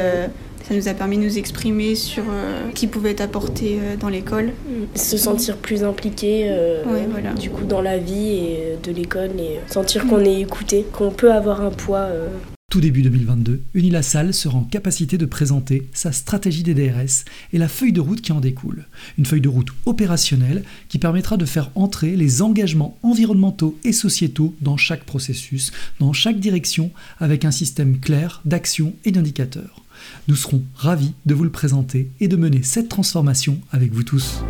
ça 0.69 0.75
nous 0.75 0.88
a 0.88 0.95
permis 0.95 1.16
de 1.19 1.23
nous 1.23 1.38
exprimer 1.38 1.95
sur 1.95 2.25
ce 2.25 2.75
qui 2.75 2.88
pouvait 2.88 3.12
être 3.12 3.21
apporté 3.21 3.78
dans 4.00 4.09
l'école. 4.09 4.47
Mm. 4.47 4.97
Se 4.97 5.16
sentir 5.16 5.57
plus 5.57 5.85
impliqué 5.85 6.52
voilà. 6.85 7.33
du 7.33 7.50
coup 7.50 7.64
dans 7.64 7.81
la 7.81 7.99
vie 7.99 8.28
et 8.28 8.78
de 8.83 8.90
l'école 8.90 9.31
et 9.38 9.61
sentir 9.69 10.07
qu'on 10.07 10.25
est 10.25 10.40
écouté, 10.40 10.85
qu'on 10.93 11.11
peut 11.11 11.33
avoir 11.33 11.61
un 11.61 11.71
poids 11.71 12.09
tout 12.75 12.81
début 12.81 13.02
2022, 13.02 13.62
Unilassal 13.75 14.35
sera 14.35 14.59
en 14.59 14.64
capacité 14.64 15.16
de 15.16 15.26
présenter 15.26 15.87
sa 15.93 16.11
stratégie 16.11 16.64
des 16.64 16.75
DRS 16.75 17.23
et 17.52 17.59
la 17.59 17.69
feuille 17.69 17.93
de 17.93 18.00
route 18.00 18.21
qui 18.21 18.33
en 18.33 18.40
découle. 18.40 18.87
Une 19.16 19.26
feuille 19.26 19.40
de 19.40 19.49
route 19.49 19.69
opérationnelle 19.87 20.64
qui 20.88 20.99
permettra 20.99 21.37
de 21.37 21.45
faire 21.45 21.71
entrer 21.76 22.16
les 22.16 22.43
engagements 22.43 22.99
environnementaux 23.04 23.78
et 23.85 23.93
sociétaux 23.93 24.57
dans 24.61 24.76
chaque 24.76 25.04
processus, 25.04 25.71
dans 26.00 26.12
chaque 26.12 26.40
direction, 26.40 26.90
avec 27.21 27.45
un 27.45 27.52
système 27.52 28.00
clair 28.00 28.43
d'action 28.45 28.93
et 29.04 29.12
d'indicateurs. 29.12 29.85
Nous 30.26 30.35
serons 30.35 30.64
ravis 30.75 31.12
de 31.26 31.35
vous 31.35 31.45
le 31.45 31.50
présenter 31.50 32.11
et 32.19 32.26
de 32.26 32.35
mener 32.35 32.64
cette 32.64 32.88
transformation 32.88 33.61
avec 33.71 33.93
vous 33.93 34.02
tous. 34.02 34.40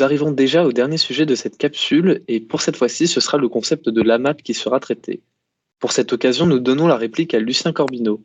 Nous 0.00 0.04
arrivons 0.04 0.32
déjà 0.32 0.64
au 0.64 0.72
dernier 0.72 0.96
sujet 0.96 1.26
de 1.26 1.34
cette 1.34 1.58
capsule 1.58 2.22
et 2.26 2.40
pour 2.40 2.62
cette 2.62 2.76
fois-ci, 2.76 3.06
ce 3.06 3.20
sera 3.20 3.36
le 3.36 3.50
concept 3.50 3.90
de 3.90 4.00
l'AMAP 4.00 4.42
qui 4.42 4.54
sera 4.54 4.80
traité. 4.80 5.20
Pour 5.78 5.92
cette 5.92 6.14
occasion, 6.14 6.46
nous 6.46 6.58
donnons 6.58 6.86
la 6.86 6.96
réplique 6.96 7.34
à 7.34 7.38
Lucien 7.38 7.74
Corbineau. 7.74 8.24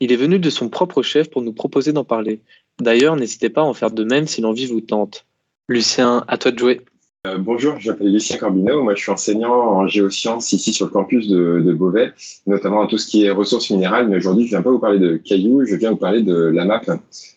Il 0.00 0.12
est 0.12 0.16
venu 0.16 0.38
de 0.38 0.48
son 0.48 0.70
propre 0.70 1.02
chef 1.02 1.28
pour 1.28 1.42
nous 1.42 1.52
proposer 1.52 1.92
d'en 1.92 2.04
parler. 2.04 2.40
D'ailleurs, 2.80 3.16
n'hésitez 3.16 3.50
pas 3.50 3.60
à 3.60 3.64
en 3.64 3.74
faire 3.74 3.90
de 3.90 4.02
même 4.02 4.26
si 4.26 4.40
l'envie 4.40 4.64
vous 4.64 4.80
tente. 4.80 5.26
Lucien, 5.68 6.24
à 6.26 6.38
toi 6.38 6.52
de 6.52 6.58
jouer. 6.58 6.80
Euh, 7.26 7.38
bonjour, 7.38 7.76
je 7.78 7.90
m'appelle 7.90 8.12
Lucien 8.12 8.36
Corbineau. 8.36 8.82
Moi, 8.82 8.94
je 8.94 9.00
suis 9.00 9.10
enseignant 9.10 9.54
en 9.54 9.86
géosciences 9.86 10.52
ici 10.52 10.74
sur 10.74 10.84
le 10.84 10.92
campus 10.92 11.26
de, 11.26 11.72
Beauvais, 11.72 12.12
notamment 12.46 12.80
en 12.80 12.86
tout 12.86 12.98
ce 12.98 13.06
qui 13.06 13.24
est 13.24 13.30
ressources 13.30 13.70
minérales. 13.70 14.08
Mais 14.08 14.16
aujourd'hui, 14.16 14.44
je 14.44 14.50
viens 14.50 14.60
pas 14.60 14.70
vous 14.70 14.78
parler 14.78 14.98
de 14.98 15.16
cailloux, 15.16 15.64
je 15.64 15.74
viens 15.74 15.92
vous 15.92 15.96
parler 15.96 16.22
de 16.22 16.34
l'AMAP. 16.34 16.90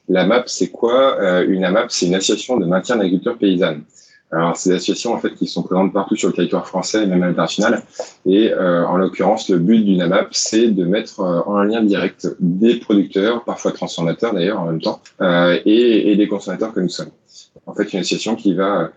L'AMAP, 0.10 0.50
c'est 0.50 0.72
quoi? 0.72 1.17
Euh, 1.22 1.46
Une 1.48 1.63
AMAP, 1.63 1.89
c'est 1.89 2.08
une 2.08 2.15
association 2.15 2.58
de 2.58 2.65
maintien 2.65 2.98
d'agriculture 2.98 3.38
paysanne. 3.38 3.84
Alors, 4.29 4.58
c'est 4.58 4.72
des 4.72 4.75
associations 4.75 5.13
en 5.13 5.20
fait 5.20 5.34
qui 5.36 5.48
sont 5.48 5.63
présentes 5.63 5.94
partout 5.94 6.17
sur 6.17 6.27
le 6.27 6.34
territoire 6.34 6.67
français 6.67 7.03
et 7.03 7.06
même 7.06 7.24
à 7.24 7.27
l'international. 7.27 7.82
Et 8.25 8.51
euh, 8.51 8.86
en 8.86 8.98
l'occurrence, 8.98 9.48
le 9.48 9.58
but 9.58 9.86
d'une 9.86 10.01
AMAP, 10.01 10.27
c'est 10.32 10.67
de 10.67 10.84
mettre 10.84 11.22
en 11.22 11.63
lien 11.63 11.82
direct 11.82 12.27
des 12.41 12.75
producteurs, 12.75 13.46
parfois 13.46 13.72
transformateurs 13.72 14.34
d'ailleurs 14.34 14.60
en 14.60 14.65
même 14.65 14.82
temps, 14.82 15.00
et, 15.22 16.12
et 16.12 16.15
des 16.17 16.27
consommateurs 16.27 16.74
que 16.74 16.82
nous 16.82 16.89
sommes. 16.89 17.12
En 17.67 17.74
fait, 17.74 17.94
une 17.94 18.00
association 18.00 18.36
qui 18.36 18.53
va 18.53 18.82
euh, 18.82 18.88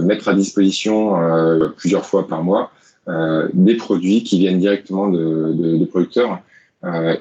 mettre 0.00 0.28
à 0.28 0.34
disposition 0.34 1.20
euh, 1.20 1.68
plusieurs 1.76 2.06
fois 2.06 2.26
par 2.26 2.42
mois 2.42 2.70
euh, 3.08 3.48
des 3.52 3.76
produits 3.76 4.22
qui 4.22 4.38
viennent 4.38 4.58
directement 4.58 5.08
de, 5.08 5.52
de, 5.52 5.76
de 5.76 5.84
producteurs. 5.84 6.40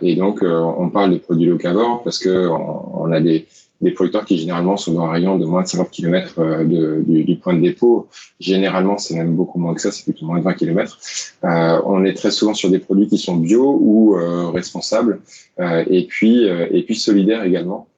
et 0.02 0.16
donc, 0.16 0.42
on 0.42 0.90
parle 0.90 1.12
de 1.12 1.18
produits 1.18 1.48
locavores 1.48 2.02
parce 2.04 2.18
que 2.18 2.48
on, 2.48 3.12
a 3.12 3.20
des, 3.20 3.46
des 3.82 3.92
producteurs 3.92 4.24
qui 4.24 4.38
généralement 4.38 4.78
sont 4.78 4.94
dans 4.94 5.06
un 5.06 5.12
rayon 5.12 5.38
de 5.38 5.46
moins 5.46 5.64
de 5.64 5.68
50 5.68 5.92
km 5.92 6.40
de, 6.64 7.04
du, 7.06 7.26
du, 7.26 7.36
point 7.36 7.54
de 7.54 7.62
dépôt. 7.62 8.08
Généralement, 8.40 8.98
c'est 8.98 9.16
même 9.16 9.36
beaucoup 9.36 9.60
moins 9.60 9.74
que 9.74 9.82
ça, 9.82 9.92
c'est 9.92 10.04
plutôt 10.04 10.26
moins 10.26 10.40
de 10.40 10.44
20 10.44 10.54
km. 10.54 10.98
Euh, 11.44 11.82
on 11.86 12.06
est 12.06 12.14
très 12.14 12.32
souvent 12.32 12.54
sur 12.54 12.70
des 12.70 12.80
produits 12.80 13.08
qui 13.10 13.18
sont 13.18 13.36
bio 13.36 13.78
ou 13.82 14.16
euh, 14.16 14.50
responsables 14.50 15.20
euh, 15.60 15.84
et 15.90 16.06
puis 16.06 16.46
et 16.46 16.84
puis 16.84 16.96
solidaires 16.96 17.44
également. 17.44 17.89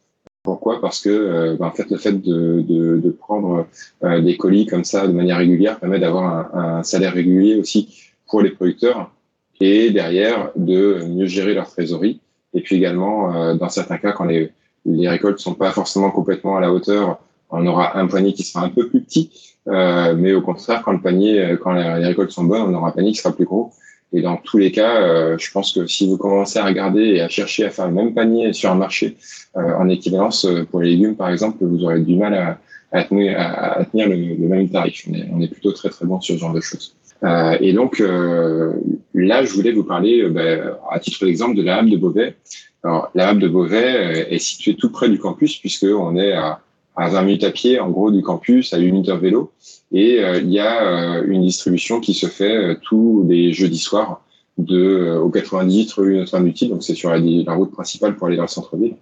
Pourquoi? 0.43 0.81
Parce 0.81 1.01
que 1.01 1.10
euh, 1.10 1.55
bah, 1.60 1.67
en 1.67 1.71
fait, 1.71 1.89
le 1.91 1.98
fait 1.98 2.13
de, 2.13 2.62
de, 2.62 2.98
de 2.98 3.10
prendre 3.12 3.67
euh, 4.03 4.21
des 4.21 4.38
colis 4.38 4.65
comme 4.65 4.83
ça 4.83 5.07
de 5.07 5.13
manière 5.13 5.38
régulière 5.38 5.79
permet 5.79 6.00
d'avoir 6.00 6.55
un, 6.55 6.77
un, 6.77 6.83
salaire 6.83 7.13
régulier 7.13 7.57
aussi 7.57 8.12
pour 8.27 8.41
les 8.41 8.50
producteurs 8.50 9.12
et 9.60 9.91
derrière 9.91 10.51
de 10.55 11.03
mieux 11.07 11.27
gérer 11.27 11.53
leur 11.53 11.69
trésorerie. 11.69 12.21
Et 12.55 12.62
puis 12.62 12.75
également, 12.75 13.36
euh, 13.36 13.53
dans 13.53 13.69
certains 13.69 13.98
cas, 14.00 14.13
quand 14.13 14.25
les, 14.25 14.51
les 14.86 15.07
récoltes 15.07 15.38
sont 15.38 15.53
pas 15.53 15.71
forcément 15.71 16.10
complètement 16.10 16.57
à 16.57 16.62
la 16.62 16.74
hauteur, 16.74 17.19
on 17.51 17.65
aura 17.67 18.00
un 18.00 18.07
panier 18.07 18.33
qui 18.33 18.43
sera 18.43 18.65
un 18.65 18.69
peu 18.69 18.88
plus 18.88 19.01
petit. 19.01 19.29
mais 19.67 20.33
au 20.33 20.41
contraire, 20.41 20.81
quand 20.83 20.93
le 20.93 21.01
panier, 21.01 21.57
quand 21.62 21.74
les 21.74 22.07
récoltes 22.07 22.31
sont 22.31 22.45
bonnes, 22.45 22.62
on 22.62 22.74
aura 22.74 22.88
un 22.88 22.91
panier 22.91 23.12
qui 23.12 23.17
sera 23.17 23.36
plus 23.36 23.45
gros. 23.45 23.74
Et 24.13 24.22
dans 24.22 24.38
tous 24.38 24.58
les 24.58 24.72
cas, 24.72 25.01
euh, 25.01 25.38
je 25.38 25.51
pense 25.51 25.72
que 25.72 25.88
si 25.88 26.08
vous 26.08 26.18
commencez 26.18 26.60
à 26.60 26.65
regarder 26.65 27.01
et 27.01 27.22
à 27.22 27.30
chercher 27.30 27.65
à 27.65 27.70
faire 27.70 27.88
le 27.88 27.94
même 27.94 28.13
panier 28.13 28.51
sur 28.51 28.70
un 28.70 28.75
marché 28.75 29.15
euh, 29.56 29.74
en 29.77 29.88
équivalence 29.88 30.46
euh, 30.46 30.65
pour 30.65 30.82
les 30.82 30.91
légumes, 30.91 31.15
par 31.15 31.30
exemple, 31.30 31.58
vous 31.62 31.84
aurez 31.84 32.00
du 32.01 32.18
mal 32.18 32.34
à, 32.34 32.60
à 32.91 33.03
tenir, 33.06 33.39
à, 33.39 33.86
tenir 33.86 34.10
le, 34.10 34.48
même 34.48 34.70
tarif. 34.70 35.06
On 35.10 35.13
est, 35.13 35.30
on 35.32 35.41
est, 35.41 35.48
plutôt 35.48 35.72
très 35.72 35.89
très 35.89 36.06
bon 36.06 36.20
sur 36.20 36.36
ce 36.36 36.39
genre 36.39 36.53
de 36.53 36.60
choses. 36.60 36.94
Euh, 37.24 37.56
et 37.62 37.72
donc 37.72 38.00
là, 38.00 39.44
je 39.46 39.53
voulais 39.53 39.72
vous 39.72 39.84
parler, 39.84 40.27
ben, 40.30 40.74
à 40.89 41.00
titre 41.00 41.25
d'exemple, 41.25 41.56
de 41.56 41.62
la 41.62 41.77
Halle 41.77 41.89
de 41.89 41.98
Beauvais. 41.98 42.36
Alors, 42.84 43.12
la 43.15 43.30
Halle 43.30 43.39
de 43.39 43.48
Beauvais 43.48 44.27
est 44.30 44.39
située 44.39 44.75
tout 44.75 44.91
près 44.91 45.08
du 45.08 45.20
campus 45.20 45.58
puisque 45.58 45.86
on 45.86 46.18
est 46.18 46.34
à 46.34 46.60
à 47.01 47.10
20 47.10 47.24
minutes 47.24 47.43
à 47.43 47.50
pied, 47.50 47.79
en 47.79 47.89
gros, 47.89 48.12
du 48.12 48.22
campus, 48.22 48.74
à 48.74 48.77
8 48.77 48.91
minutes 48.91 49.10
à 49.10 49.15
vélo. 49.15 49.51
Et 49.91 50.24
euh, 50.24 50.38
il 50.39 50.51
y 50.51 50.60
a 50.60 50.84
euh, 50.84 51.24
une 51.27 51.41
distribution 51.41 52.00
qui 52.00 52.13
se 52.13 52.27
fait 52.27 52.55
euh, 52.55 52.75
tous 52.79 53.25
les 53.27 53.53
jeudis 53.53 53.79
soirs 53.79 54.24
de, 54.60 55.17
au 55.17 55.29
98 55.29 55.91
rue 55.93 56.17
Notre-Dame-du-Tilly. 56.17 56.70
Donc, 56.70 56.84
c'est 56.84 56.93
sur 56.93 57.10
la, 57.10 57.17
la, 57.17 57.53
route 57.55 57.72
principale 57.72 58.15
pour 58.15 58.27
aller 58.27 58.38
dans 58.38 58.43
le 58.43 58.50
centre-ville. 58.50 58.96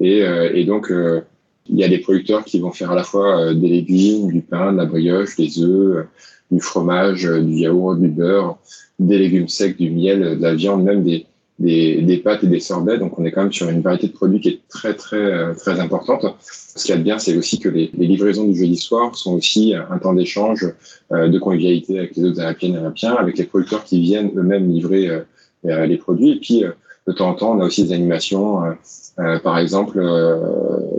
Et, 0.00 0.18
et, 0.54 0.64
donc, 0.64 0.92
il 1.68 1.76
y 1.76 1.82
a 1.82 1.88
des 1.88 1.98
producteurs 1.98 2.44
qui 2.44 2.60
vont 2.60 2.70
faire 2.70 2.92
à 2.92 2.94
la 2.94 3.02
fois 3.02 3.52
des 3.52 3.68
légumes, 3.68 4.30
du 4.30 4.42
pain, 4.42 4.72
de 4.72 4.76
la 4.76 4.86
brioche, 4.86 5.36
des 5.36 5.60
œufs, 5.60 6.06
du 6.52 6.60
fromage, 6.60 7.24
du 7.24 7.54
yaourt, 7.54 7.98
du 7.98 8.06
beurre, 8.06 8.58
des 9.00 9.18
légumes 9.18 9.48
secs, 9.48 9.76
du 9.76 9.90
miel, 9.90 10.38
de 10.38 10.42
la 10.42 10.54
viande, 10.54 10.84
même 10.84 11.02
des, 11.02 11.26
des, 11.58 12.02
des, 12.02 12.18
pâtes 12.18 12.44
et 12.44 12.46
des 12.46 12.60
sorbets. 12.60 12.98
Donc, 12.98 13.18
on 13.18 13.24
est 13.24 13.32
quand 13.32 13.42
même 13.42 13.52
sur 13.52 13.68
une 13.68 13.80
variété 13.80 14.08
de 14.08 14.12
produits 14.12 14.40
qui 14.40 14.48
est 14.48 14.60
très, 14.68 14.94
très, 14.94 15.54
très 15.54 15.80
importante. 15.80 16.24
Ce 16.78 16.84
qui 16.84 16.92
est 16.92 16.98
bien, 16.98 17.18
c'est 17.18 17.36
aussi 17.36 17.58
que 17.58 17.68
les, 17.68 17.90
les, 17.98 18.06
livraisons 18.06 18.44
du 18.44 18.56
jeudi 18.56 18.76
soir 18.76 19.14
sont 19.16 19.34
aussi 19.34 19.74
un 19.74 19.98
temps 19.98 20.12
d'échange, 20.12 20.64
euh, 21.10 21.28
de 21.28 21.38
convivialité 21.38 21.98
avec 21.98 22.16
les 22.16 22.24
autres 22.24 22.40
Arapiennes 22.40 22.74
et 22.74 22.78
Arapiens, 22.78 23.14
avec 23.14 23.36
les 23.36 23.44
producteurs 23.44 23.82
qui 23.82 24.00
viennent 24.00 24.30
eux-mêmes 24.36 24.70
livrer 24.70 25.08
euh, 25.08 25.20
euh, 25.66 25.86
les 25.86 25.96
produits. 25.96 26.30
Et 26.30 26.36
puis, 26.40 26.64
de 27.06 27.12
temps 27.12 27.30
en 27.30 27.34
temps, 27.34 27.56
on 27.56 27.60
a 27.60 27.64
aussi 27.64 27.84
des 27.84 27.94
animations. 27.94 28.62
par 29.42 29.58
exemple, 29.58 29.98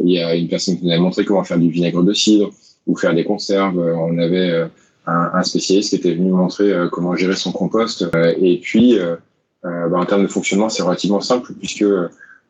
il 0.03 0.11
y 0.11 0.19
a 0.19 0.35
une 0.35 0.49
personne 0.49 0.77
qui 0.77 0.85
nous 0.85 0.91
a 0.91 0.97
montré 0.97 1.23
comment 1.23 1.43
faire 1.43 1.59
du 1.59 1.69
vinaigre 1.69 2.03
de 2.03 2.13
cidre 2.13 2.49
ou 2.87 2.97
faire 2.97 3.13
des 3.13 3.23
conserves. 3.23 3.77
On 3.77 4.17
avait 4.17 4.67
un, 5.05 5.31
un, 5.33 5.43
spécialiste 5.43 5.91
qui 5.91 5.95
était 5.97 6.15
venu 6.15 6.31
montrer 6.31 6.73
comment 6.91 7.15
gérer 7.15 7.35
son 7.35 7.51
compost. 7.51 8.05
et 8.41 8.59
puis, 8.61 8.97
bah, 9.63 9.89
en 9.93 10.05
termes 10.05 10.23
de 10.23 10.27
fonctionnement, 10.27 10.69
c'est 10.69 10.83
relativement 10.83 11.21
simple 11.21 11.53
puisque 11.53 11.85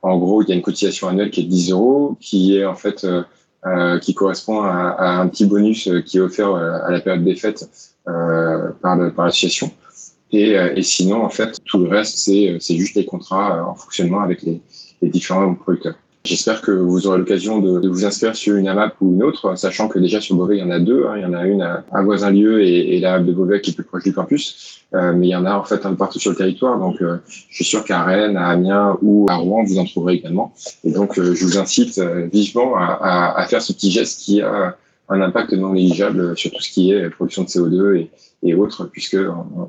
en 0.02 0.18
gros, 0.18 0.42
il 0.42 0.50
y 0.50 0.52
a 0.52 0.56
une 0.56 0.62
cotisation 0.62 1.08
annuelle 1.08 1.32
qui 1.32 1.42
est 1.42 1.44
de 1.44 1.50
10 1.50 1.72
euros, 1.72 2.18
qui 2.20 2.58
est 2.58 2.66
en 2.66 2.76
fait 2.76 3.04
euh, 3.04 3.24
euh 3.66 4.00
qui 4.00 4.14
correspond 4.14 4.62
à, 4.62 4.96
à, 4.98 5.20
un 5.20 5.28
petit 5.28 5.46
bonus 5.46 5.88
euh, 5.88 6.02
qui 6.02 6.18
est 6.18 6.22
offert 6.22 6.52
euh, 6.52 6.80
à 6.86 6.92
la 6.92 7.02
période 7.02 7.24
des 7.24 7.36
fêtes 7.36 7.70
euh, 8.08 8.70
par, 8.82 8.96
l'association. 8.96 9.72
Et, 10.32 10.52
et, 10.52 10.84
sinon, 10.84 11.24
en 11.24 11.30
fait, 11.30 11.58
tout 11.66 11.80
le 11.80 11.90
reste, 11.90 12.20
c'est, 12.20 12.58
c'est 12.60 12.78
juste 12.78 12.96
les 12.96 13.04
contrats 13.06 13.68
en 13.68 13.74
fonctionnement 13.74 14.22
avec 14.22 14.44
les, 14.44 14.62
les 15.02 15.10
différents 15.10 15.56
producteurs. 15.56 15.96
J'espère 16.26 16.62
que 16.62 16.72
vous 16.72 17.08
aurez 17.08 17.18
l'occasion 17.18 17.60
de, 17.60 17.88
vous 17.88 18.06
inscrire 18.06 18.36
sur 18.36 18.58
une 18.58 18.68
AMAP 18.68 18.94
ou 19.00 19.14
une 19.14 19.24
autre, 19.24 19.58
sachant 19.58 19.88
que 19.88 20.00
déjà 20.00 20.20
sur 20.20 20.36
Beauvais, 20.36 20.58
il 20.58 20.60
y 20.60 20.64
en 20.64 20.70
a 20.70 20.80
deux. 20.80 21.06
Hein. 21.08 21.14
Il 21.16 21.22
y 21.22 21.26
en 21.26 21.34
a 21.34 21.46
une 21.46 21.62
à, 21.62 22.02
Voisin-Lieu 22.04 22.62
et, 22.62 22.96
et, 22.96 23.00
la 23.00 23.16
AMAP 23.16 23.28
de 23.28 23.34
Beauvais 23.34 23.62
qui 23.62 23.72
est 23.72 23.74
plus 23.74 23.86
proche 23.86 24.04
du 24.04 24.14
campus. 24.14 24.80
Euh, 24.96 25.14
mais 25.14 25.28
il 25.28 25.30
y 25.30 25.36
en 25.36 25.46
a 25.46 25.54
en 25.54 25.64
fait 25.64 25.86
un 25.86 25.94
partout 25.94 26.20
sur 26.20 26.32
le 26.32 26.38
territoire. 26.38 26.80
Donc, 26.80 27.02
euh, 27.02 27.18
je 27.28 27.56
suis 27.56 27.66
sûr 27.66 27.84
qu'à 27.84 28.04
Rennes, 28.04 28.38
à 28.38 28.48
Amiens 28.48 28.98
ou 29.02 29.28
à 29.30 29.36
Rouen, 29.36 29.64
vous 29.64 29.78
en 29.78 29.86
trouverez 29.86 30.16
également. 30.16 30.54
Et 30.84 30.92
donc, 30.92 31.18
euh, 31.20 31.36
je 31.36 31.46
vous 31.46 31.58
incite 31.58 32.00
vivement 32.34 32.76
à, 32.76 32.98
à, 33.02 33.40
à, 33.40 33.48
faire 33.48 33.62
ce 33.62 33.72
petit 33.72 33.92
geste 33.92 34.20
qui 34.22 34.42
a 34.42 34.76
un 35.10 35.22
impact 35.22 35.54
non 35.54 35.74
négligeable 35.74 36.38
sur 36.38 36.52
tout 36.52 36.62
ce 36.62 36.72
qui 36.72 36.92
est 36.92 37.10
production 37.10 37.44
de 37.44 37.48
CO2 37.48 37.96
et, 37.98 38.12
et 38.44 38.56
autres, 38.56 38.86
puisque 38.86 39.18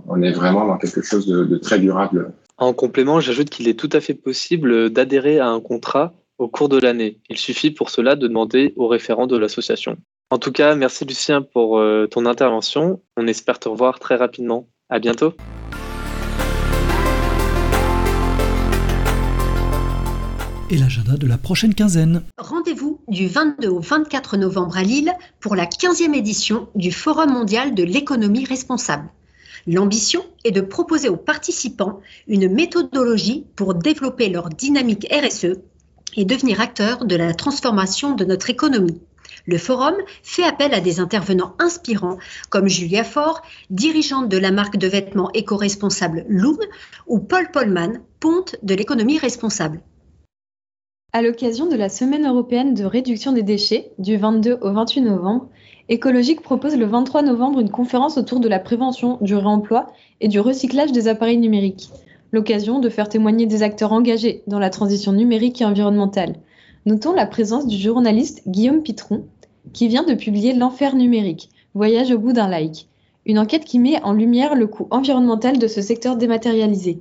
on, 0.09 0.23
est 0.23 0.33
vraiment 0.33 0.67
dans 0.67 0.77
quelque 0.77 1.03
chose 1.03 1.27
de, 1.27 1.45
de 1.45 1.57
très 1.57 1.79
durable. 1.79 2.33
En 2.59 2.73
complément, 2.73 3.21
j'ajoute 3.21 3.51
qu'il 3.51 3.69
est 3.69 3.79
tout 3.79 3.89
à 3.93 4.01
fait 4.01 4.15
possible 4.15 4.91
d'adhérer 4.91 5.39
à 5.39 5.49
un 5.49 5.61
contrat 5.61 6.13
au 6.41 6.49
cours 6.49 6.69
de 6.69 6.79
l'année. 6.79 7.19
Il 7.29 7.37
suffit 7.37 7.71
pour 7.71 7.91
cela 7.91 8.17
de 8.17 8.27
demander 8.27 8.73
au 8.77 8.89
référent 8.89 9.27
de 9.27 9.37
l'association. 9.37 9.99
En 10.31 10.39
tout 10.39 10.53
cas, 10.53 10.75
merci 10.75 11.05
Lucien 11.05 11.43
pour 11.43 11.79
euh, 11.79 12.07
ton 12.07 12.25
intervention. 12.25 13.03
On 13.17 13.27
espère 13.27 13.59
te 13.59 13.69
revoir 13.69 14.01
très 14.01 14.17
rapidement. 14.17 14.67
À 14.89 14.99
bientôt. 14.99 15.35
Et 20.71 20.77
l'agenda 20.77 21.17
de 21.17 21.27
la 21.27 21.37
prochaine 21.37 21.75
quinzaine. 21.75 22.23
Rendez-vous 22.39 23.01
du 23.09 23.27
22 23.27 23.69
au 23.69 23.81
24 23.81 24.37
novembre 24.37 24.79
à 24.79 24.83
Lille 24.83 25.13
pour 25.41 25.57
la 25.57 25.67
15e 25.67 26.15
édition 26.15 26.69
du 26.75 26.91
Forum 26.91 27.33
mondial 27.33 27.75
de 27.75 27.83
l'économie 27.83 28.45
responsable. 28.45 29.11
L'ambition 29.67 30.25
est 30.45 30.53
de 30.53 30.61
proposer 30.61 31.09
aux 31.09 31.17
participants 31.17 32.01
une 32.27 32.49
méthodologie 32.49 33.47
pour 33.57 33.75
développer 33.75 34.29
leur 34.29 34.49
dynamique 34.49 35.07
RSE 35.13 35.59
et 36.17 36.25
devenir 36.25 36.61
acteurs 36.61 37.05
de 37.05 37.17
la 37.17 37.35
transformation 37.35 38.15
de 38.15 38.25
notre 38.25 38.51
économie. 38.51 39.01
Le 39.47 39.59
forum 39.59 39.95
fait 40.23 40.43
appel 40.43 40.75
à 40.75 40.81
des 40.81 41.01
intervenants 41.01 41.55
inspirants 41.59 42.19
comme 42.51 42.69
Julia 42.69 43.05
Faure, 43.05 43.43
dirigeante 43.71 44.29
de 44.29 44.39
la 44.39 44.51
marque 44.51 44.77
de 44.77 44.89
vêtements 44.89 45.31
éco-responsable 45.33 46.25
Loom, 46.29 46.59
ou 47.07 47.19
Paul 47.21 47.51
Polman, 47.51 48.01
ponte 48.21 48.57
de 48.63 48.75
l'économie 48.75 49.19
responsable. 49.19 49.81
À 51.13 51.23
l'occasion 51.23 51.67
de 51.67 51.77
la 51.77 51.89
Semaine 51.89 52.27
européenne 52.27 52.75
de 52.75 52.85
réduction 52.85 53.33
des 53.33 53.43
déchets 53.43 53.93
du 53.99 54.17
22 54.17 54.59
au 54.61 54.73
28 54.73 55.01
novembre, 55.01 55.49
Écologique 55.93 56.43
propose 56.43 56.77
le 56.77 56.87
23 56.87 57.23
novembre 57.23 57.59
une 57.59 57.69
conférence 57.69 58.17
autour 58.17 58.39
de 58.39 58.49
la 58.49 58.61
prévention, 58.61 59.19
du 59.21 59.35
réemploi 59.35 59.93
et 60.21 60.29
du 60.29 60.39
recyclage 60.39 60.93
des 60.93 61.09
appareils 61.09 61.37
numériques. 61.37 61.91
L'occasion 62.33 62.79
de 62.79 62.89
faire 62.89 63.09
témoigner 63.09 63.47
des 63.47 63.63
acteurs 63.63 63.93
engagés 63.93 64.43
dans 64.47 64.59
la 64.59 64.71
transition 64.71 65.13
numérique 65.13 65.61
et 65.61 65.65
environnementale. 65.65 66.37
Notons 66.87 67.13
la 67.13 67.27
présence 67.27 67.67
du 67.67 67.77
journaliste 67.77 68.43
Guillaume 68.47 68.83
Pitron, 68.83 69.25
qui 69.73 69.89
vient 69.89 70.05
de 70.05 70.15
publier 70.15 70.53
L'enfer 70.53 70.95
numérique, 70.95 71.51
Voyage 71.75 72.11
au 72.11 72.19
bout 72.19 72.33
d'un 72.33 72.49
like, 72.49 72.89
une 73.27 73.39
enquête 73.39 73.65
qui 73.65 73.79
met 73.79 74.03
en 74.03 74.13
lumière 74.13 74.55
le 74.55 74.67
coût 74.67 74.89
environnemental 74.91 75.59
de 75.59 75.67
ce 75.67 75.83
secteur 75.83 76.17
dématérialisé. 76.17 77.01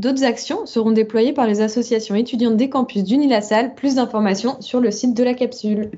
D'autres 0.00 0.24
actions 0.24 0.66
seront 0.66 0.90
déployées 0.90 1.32
par 1.32 1.46
les 1.46 1.60
associations 1.60 2.16
étudiantes 2.16 2.56
des 2.56 2.68
campus 2.68 3.04
d'Unilassal. 3.04 3.74
Plus 3.76 3.94
d'informations 3.94 4.60
sur 4.60 4.80
le 4.80 4.90
site 4.90 5.14
de 5.14 5.22
la 5.22 5.32
capsule. 5.32 5.92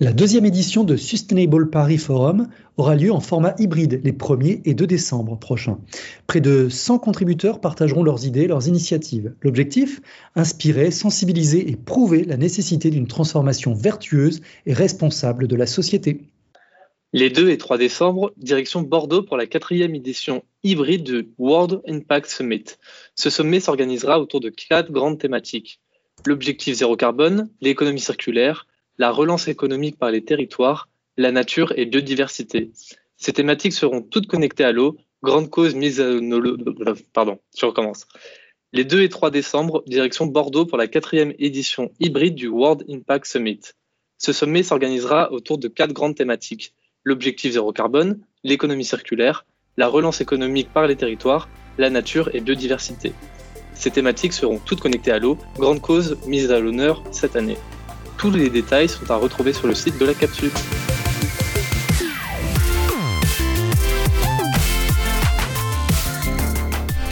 La 0.00 0.12
deuxième 0.12 0.44
édition 0.44 0.84
de 0.84 0.96
Sustainable 0.96 1.70
Paris 1.70 1.98
Forum 1.98 2.48
aura 2.76 2.94
lieu 2.94 3.12
en 3.12 3.20
format 3.20 3.54
hybride 3.58 4.00
les 4.04 4.12
1er 4.12 4.60
et 4.64 4.74
2 4.74 4.86
décembre 4.86 5.38
prochains. 5.38 5.78
Près 6.26 6.40
de 6.40 6.68
100 6.68 6.98
contributeurs 6.98 7.60
partageront 7.60 8.02
leurs 8.02 8.26
idées, 8.26 8.46
leurs 8.46 8.68
initiatives. 8.68 9.34
L'objectif 9.42 10.00
Inspirer, 10.34 10.90
sensibiliser 10.90 11.70
et 11.70 11.76
prouver 11.76 12.24
la 12.24 12.36
nécessité 12.36 12.90
d'une 12.90 13.06
transformation 13.06 13.74
vertueuse 13.74 14.40
et 14.66 14.72
responsable 14.72 15.46
de 15.46 15.56
la 15.56 15.66
société. 15.66 16.20
Les 17.12 17.30
2 17.30 17.50
et 17.50 17.58
3 17.58 17.78
décembre, 17.78 18.32
direction 18.36 18.82
Bordeaux 18.82 19.22
pour 19.22 19.36
la 19.36 19.46
quatrième 19.46 19.94
édition 19.94 20.42
hybride 20.64 21.04
du 21.04 21.28
World 21.38 21.80
Impact 21.86 22.26
Summit. 22.26 22.64
Ce 23.14 23.30
sommet 23.30 23.60
s'organisera 23.60 24.20
autour 24.20 24.40
de 24.40 24.48
quatre 24.48 24.90
grandes 24.90 25.18
thématiques. 25.18 25.80
L'objectif 26.26 26.74
zéro 26.74 26.96
carbone, 26.96 27.48
l'économie 27.60 28.00
circulaire, 28.00 28.66
la 28.98 29.10
relance 29.10 29.48
économique 29.48 29.98
par 29.98 30.10
les 30.10 30.24
territoires, 30.24 30.88
la 31.16 31.32
nature 31.32 31.72
et 31.76 31.86
biodiversité. 31.86 32.70
Ces 33.16 33.32
thématiques 33.32 33.72
seront 33.72 34.02
toutes 34.02 34.26
connectées 34.26 34.64
à 34.64 34.72
l'eau, 34.72 34.96
grande 35.22 35.50
cause 35.50 35.74
mise 35.74 36.00
à 36.00 36.08
Pardon, 37.12 37.38
je 37.56 37.66
recommence. 37.66 38.06
Les 38.72 38.84
2 38.84 39.02
et 39.02 39.08
3 39.08 39.30
décembre, 39.30 39.84
direction 39.86 40.26
Bordeaux 40.26 40.66
pour 40.66 40.78
la 40.78 40.88
quatrième 40.88 41.32
édition 41.38 41.92
hybride 42.00 42.34
du 42.34 42.48
World 42.48 42.84
Impact 42.88 43.26
Summit. 43.26 43.60
Ce 44.18 44.32
sommet 44.32 44.62
s'organisera 44.62 45.32
autour 45.32 45.58
de 45.58 45.68
quatre 45.68 45.92
grandes 45.92 46.16
thématiques. 46.16 46.74
L'objectif 47.04 47.52
zéro 47.52 47.72
carbone, 47.72 48.20
l'économie 48.42 48.84
circulaire, 48.84 49.46
la 49.76 49.88
relance 49.88 50.20
économique 50.20 50.72
par 50.72 50.86
les 50.86 50.96
territoires, 50.96 51.48
la 51.78 51.90
nature 51.90 52.34
et 52.34 52.40
biodiversité. 52.40 53.12
Ces 53.74 53.90
thématiques 53.90 54.32
seront 54.32 54.58
toutes 54.58 54.80
connectées 54.80 55.12
à 55.12 55.18
l'eau, 55.18 55.36
grande 55.56 55.80
cause 55.80 56.16
mise 56.26 56.50
à 56.50 56.60
l'honneur 56.60 57.02
cette 57.10 57.36
année. 57.36 57.56
Tous 58.16 58.30
les 58.30 58.50
détails 58.50 58.88
sont 58.88 59.10
à 59.10 59.16
retrouver 59.16 59.52
sur 59.52 59.66
le 59.66 59.74
site 59.74 59.98
de 59.98 60.06
la 60.06 60.14
capsule. 60.14 60.52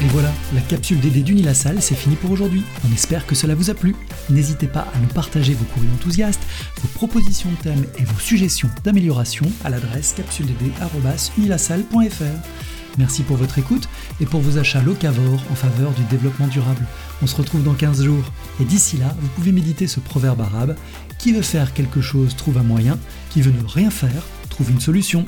Et 0.03 0.07
voilà, 0.09 0.33
la 0.53 0.61
capsule 0.63 0.99
DD 0.99 1.23
d'Unilassal, 1.23 1.81
c'est 1.81 1.95
fini 1.95 2.17
pour 2.17 2.33
aujourd'hui. 2.33 2.65
On 2.89 2.93
espère 2.93 3.25
que 3.25 3.37
cela 3.37 3.55
vous 3.55 3.71
a 3.71 3.75
plu. 3.75 3.95
N'hésitez 4.31 4.67
pas 4.67 4.89
à 4.93 4.99
nous 4.99 5.07
partager 5.07 5.55
vos 5.55 5.65
courriers 5.67 5.93
enthousiastes, 5.95 6.43
vos 6.81 6.89
propositions 6.89 7.51
de 7.51 7.57
thèmes 7.57 7.85
et 7.99 8.05
vos 8.05 8.19
suggestions 8.19 8.69
d'amélioration 8.83 9.47
à 9.65 9.71
l'adresse 9.71 10.13
capsuledD.unilassal.fr. 10.17 12.72
Merci 12.99 13.23
pour 13.23 13.37
votre 13.37 13.59
écoute 13.59 13.89
et 14.21 14.27
pour 14.27 14.41
vos 14.41 14.59
achats 14.59 14.83
locavores 14.83 15.43
en 15.51 15.55
faveur 15.55 15.93
du 15.93 16.03
développement 16.05 16.47
durable. 16.47 16.87
On 17.23 17.27
se 17.27 17.37
retrouve 17.37 17.63
dans 17.63 17.75
15 17.75 18.03
jours 18.03 18.25
et 18.61 18.65
d'ici 18.65 18.99
là, 18.99 19.15
vous 19.21 19.29
pouvez 19.29 19.53
méditer 19.53 19.87
ce 19.87 20.01
proverbe 20.01 20.41
arabe 20.41 20.77
qui 21.19 21.33
veut 21.33 21.43
faire 21.43 21.73
quelque 21.73 22.01
chose 22.01 22.37
trouve 22.37 22.59
un 22.59 22.63
moyen, 22.63 22.99
qui 23.31 23.43
veut 23.43 23.53
ne 23.53 23.67
rien 23.67 23.91
faire 23.91 24.23
trouve 24.53 24.71
une 24.71 24.81
solution. 24.81 25.25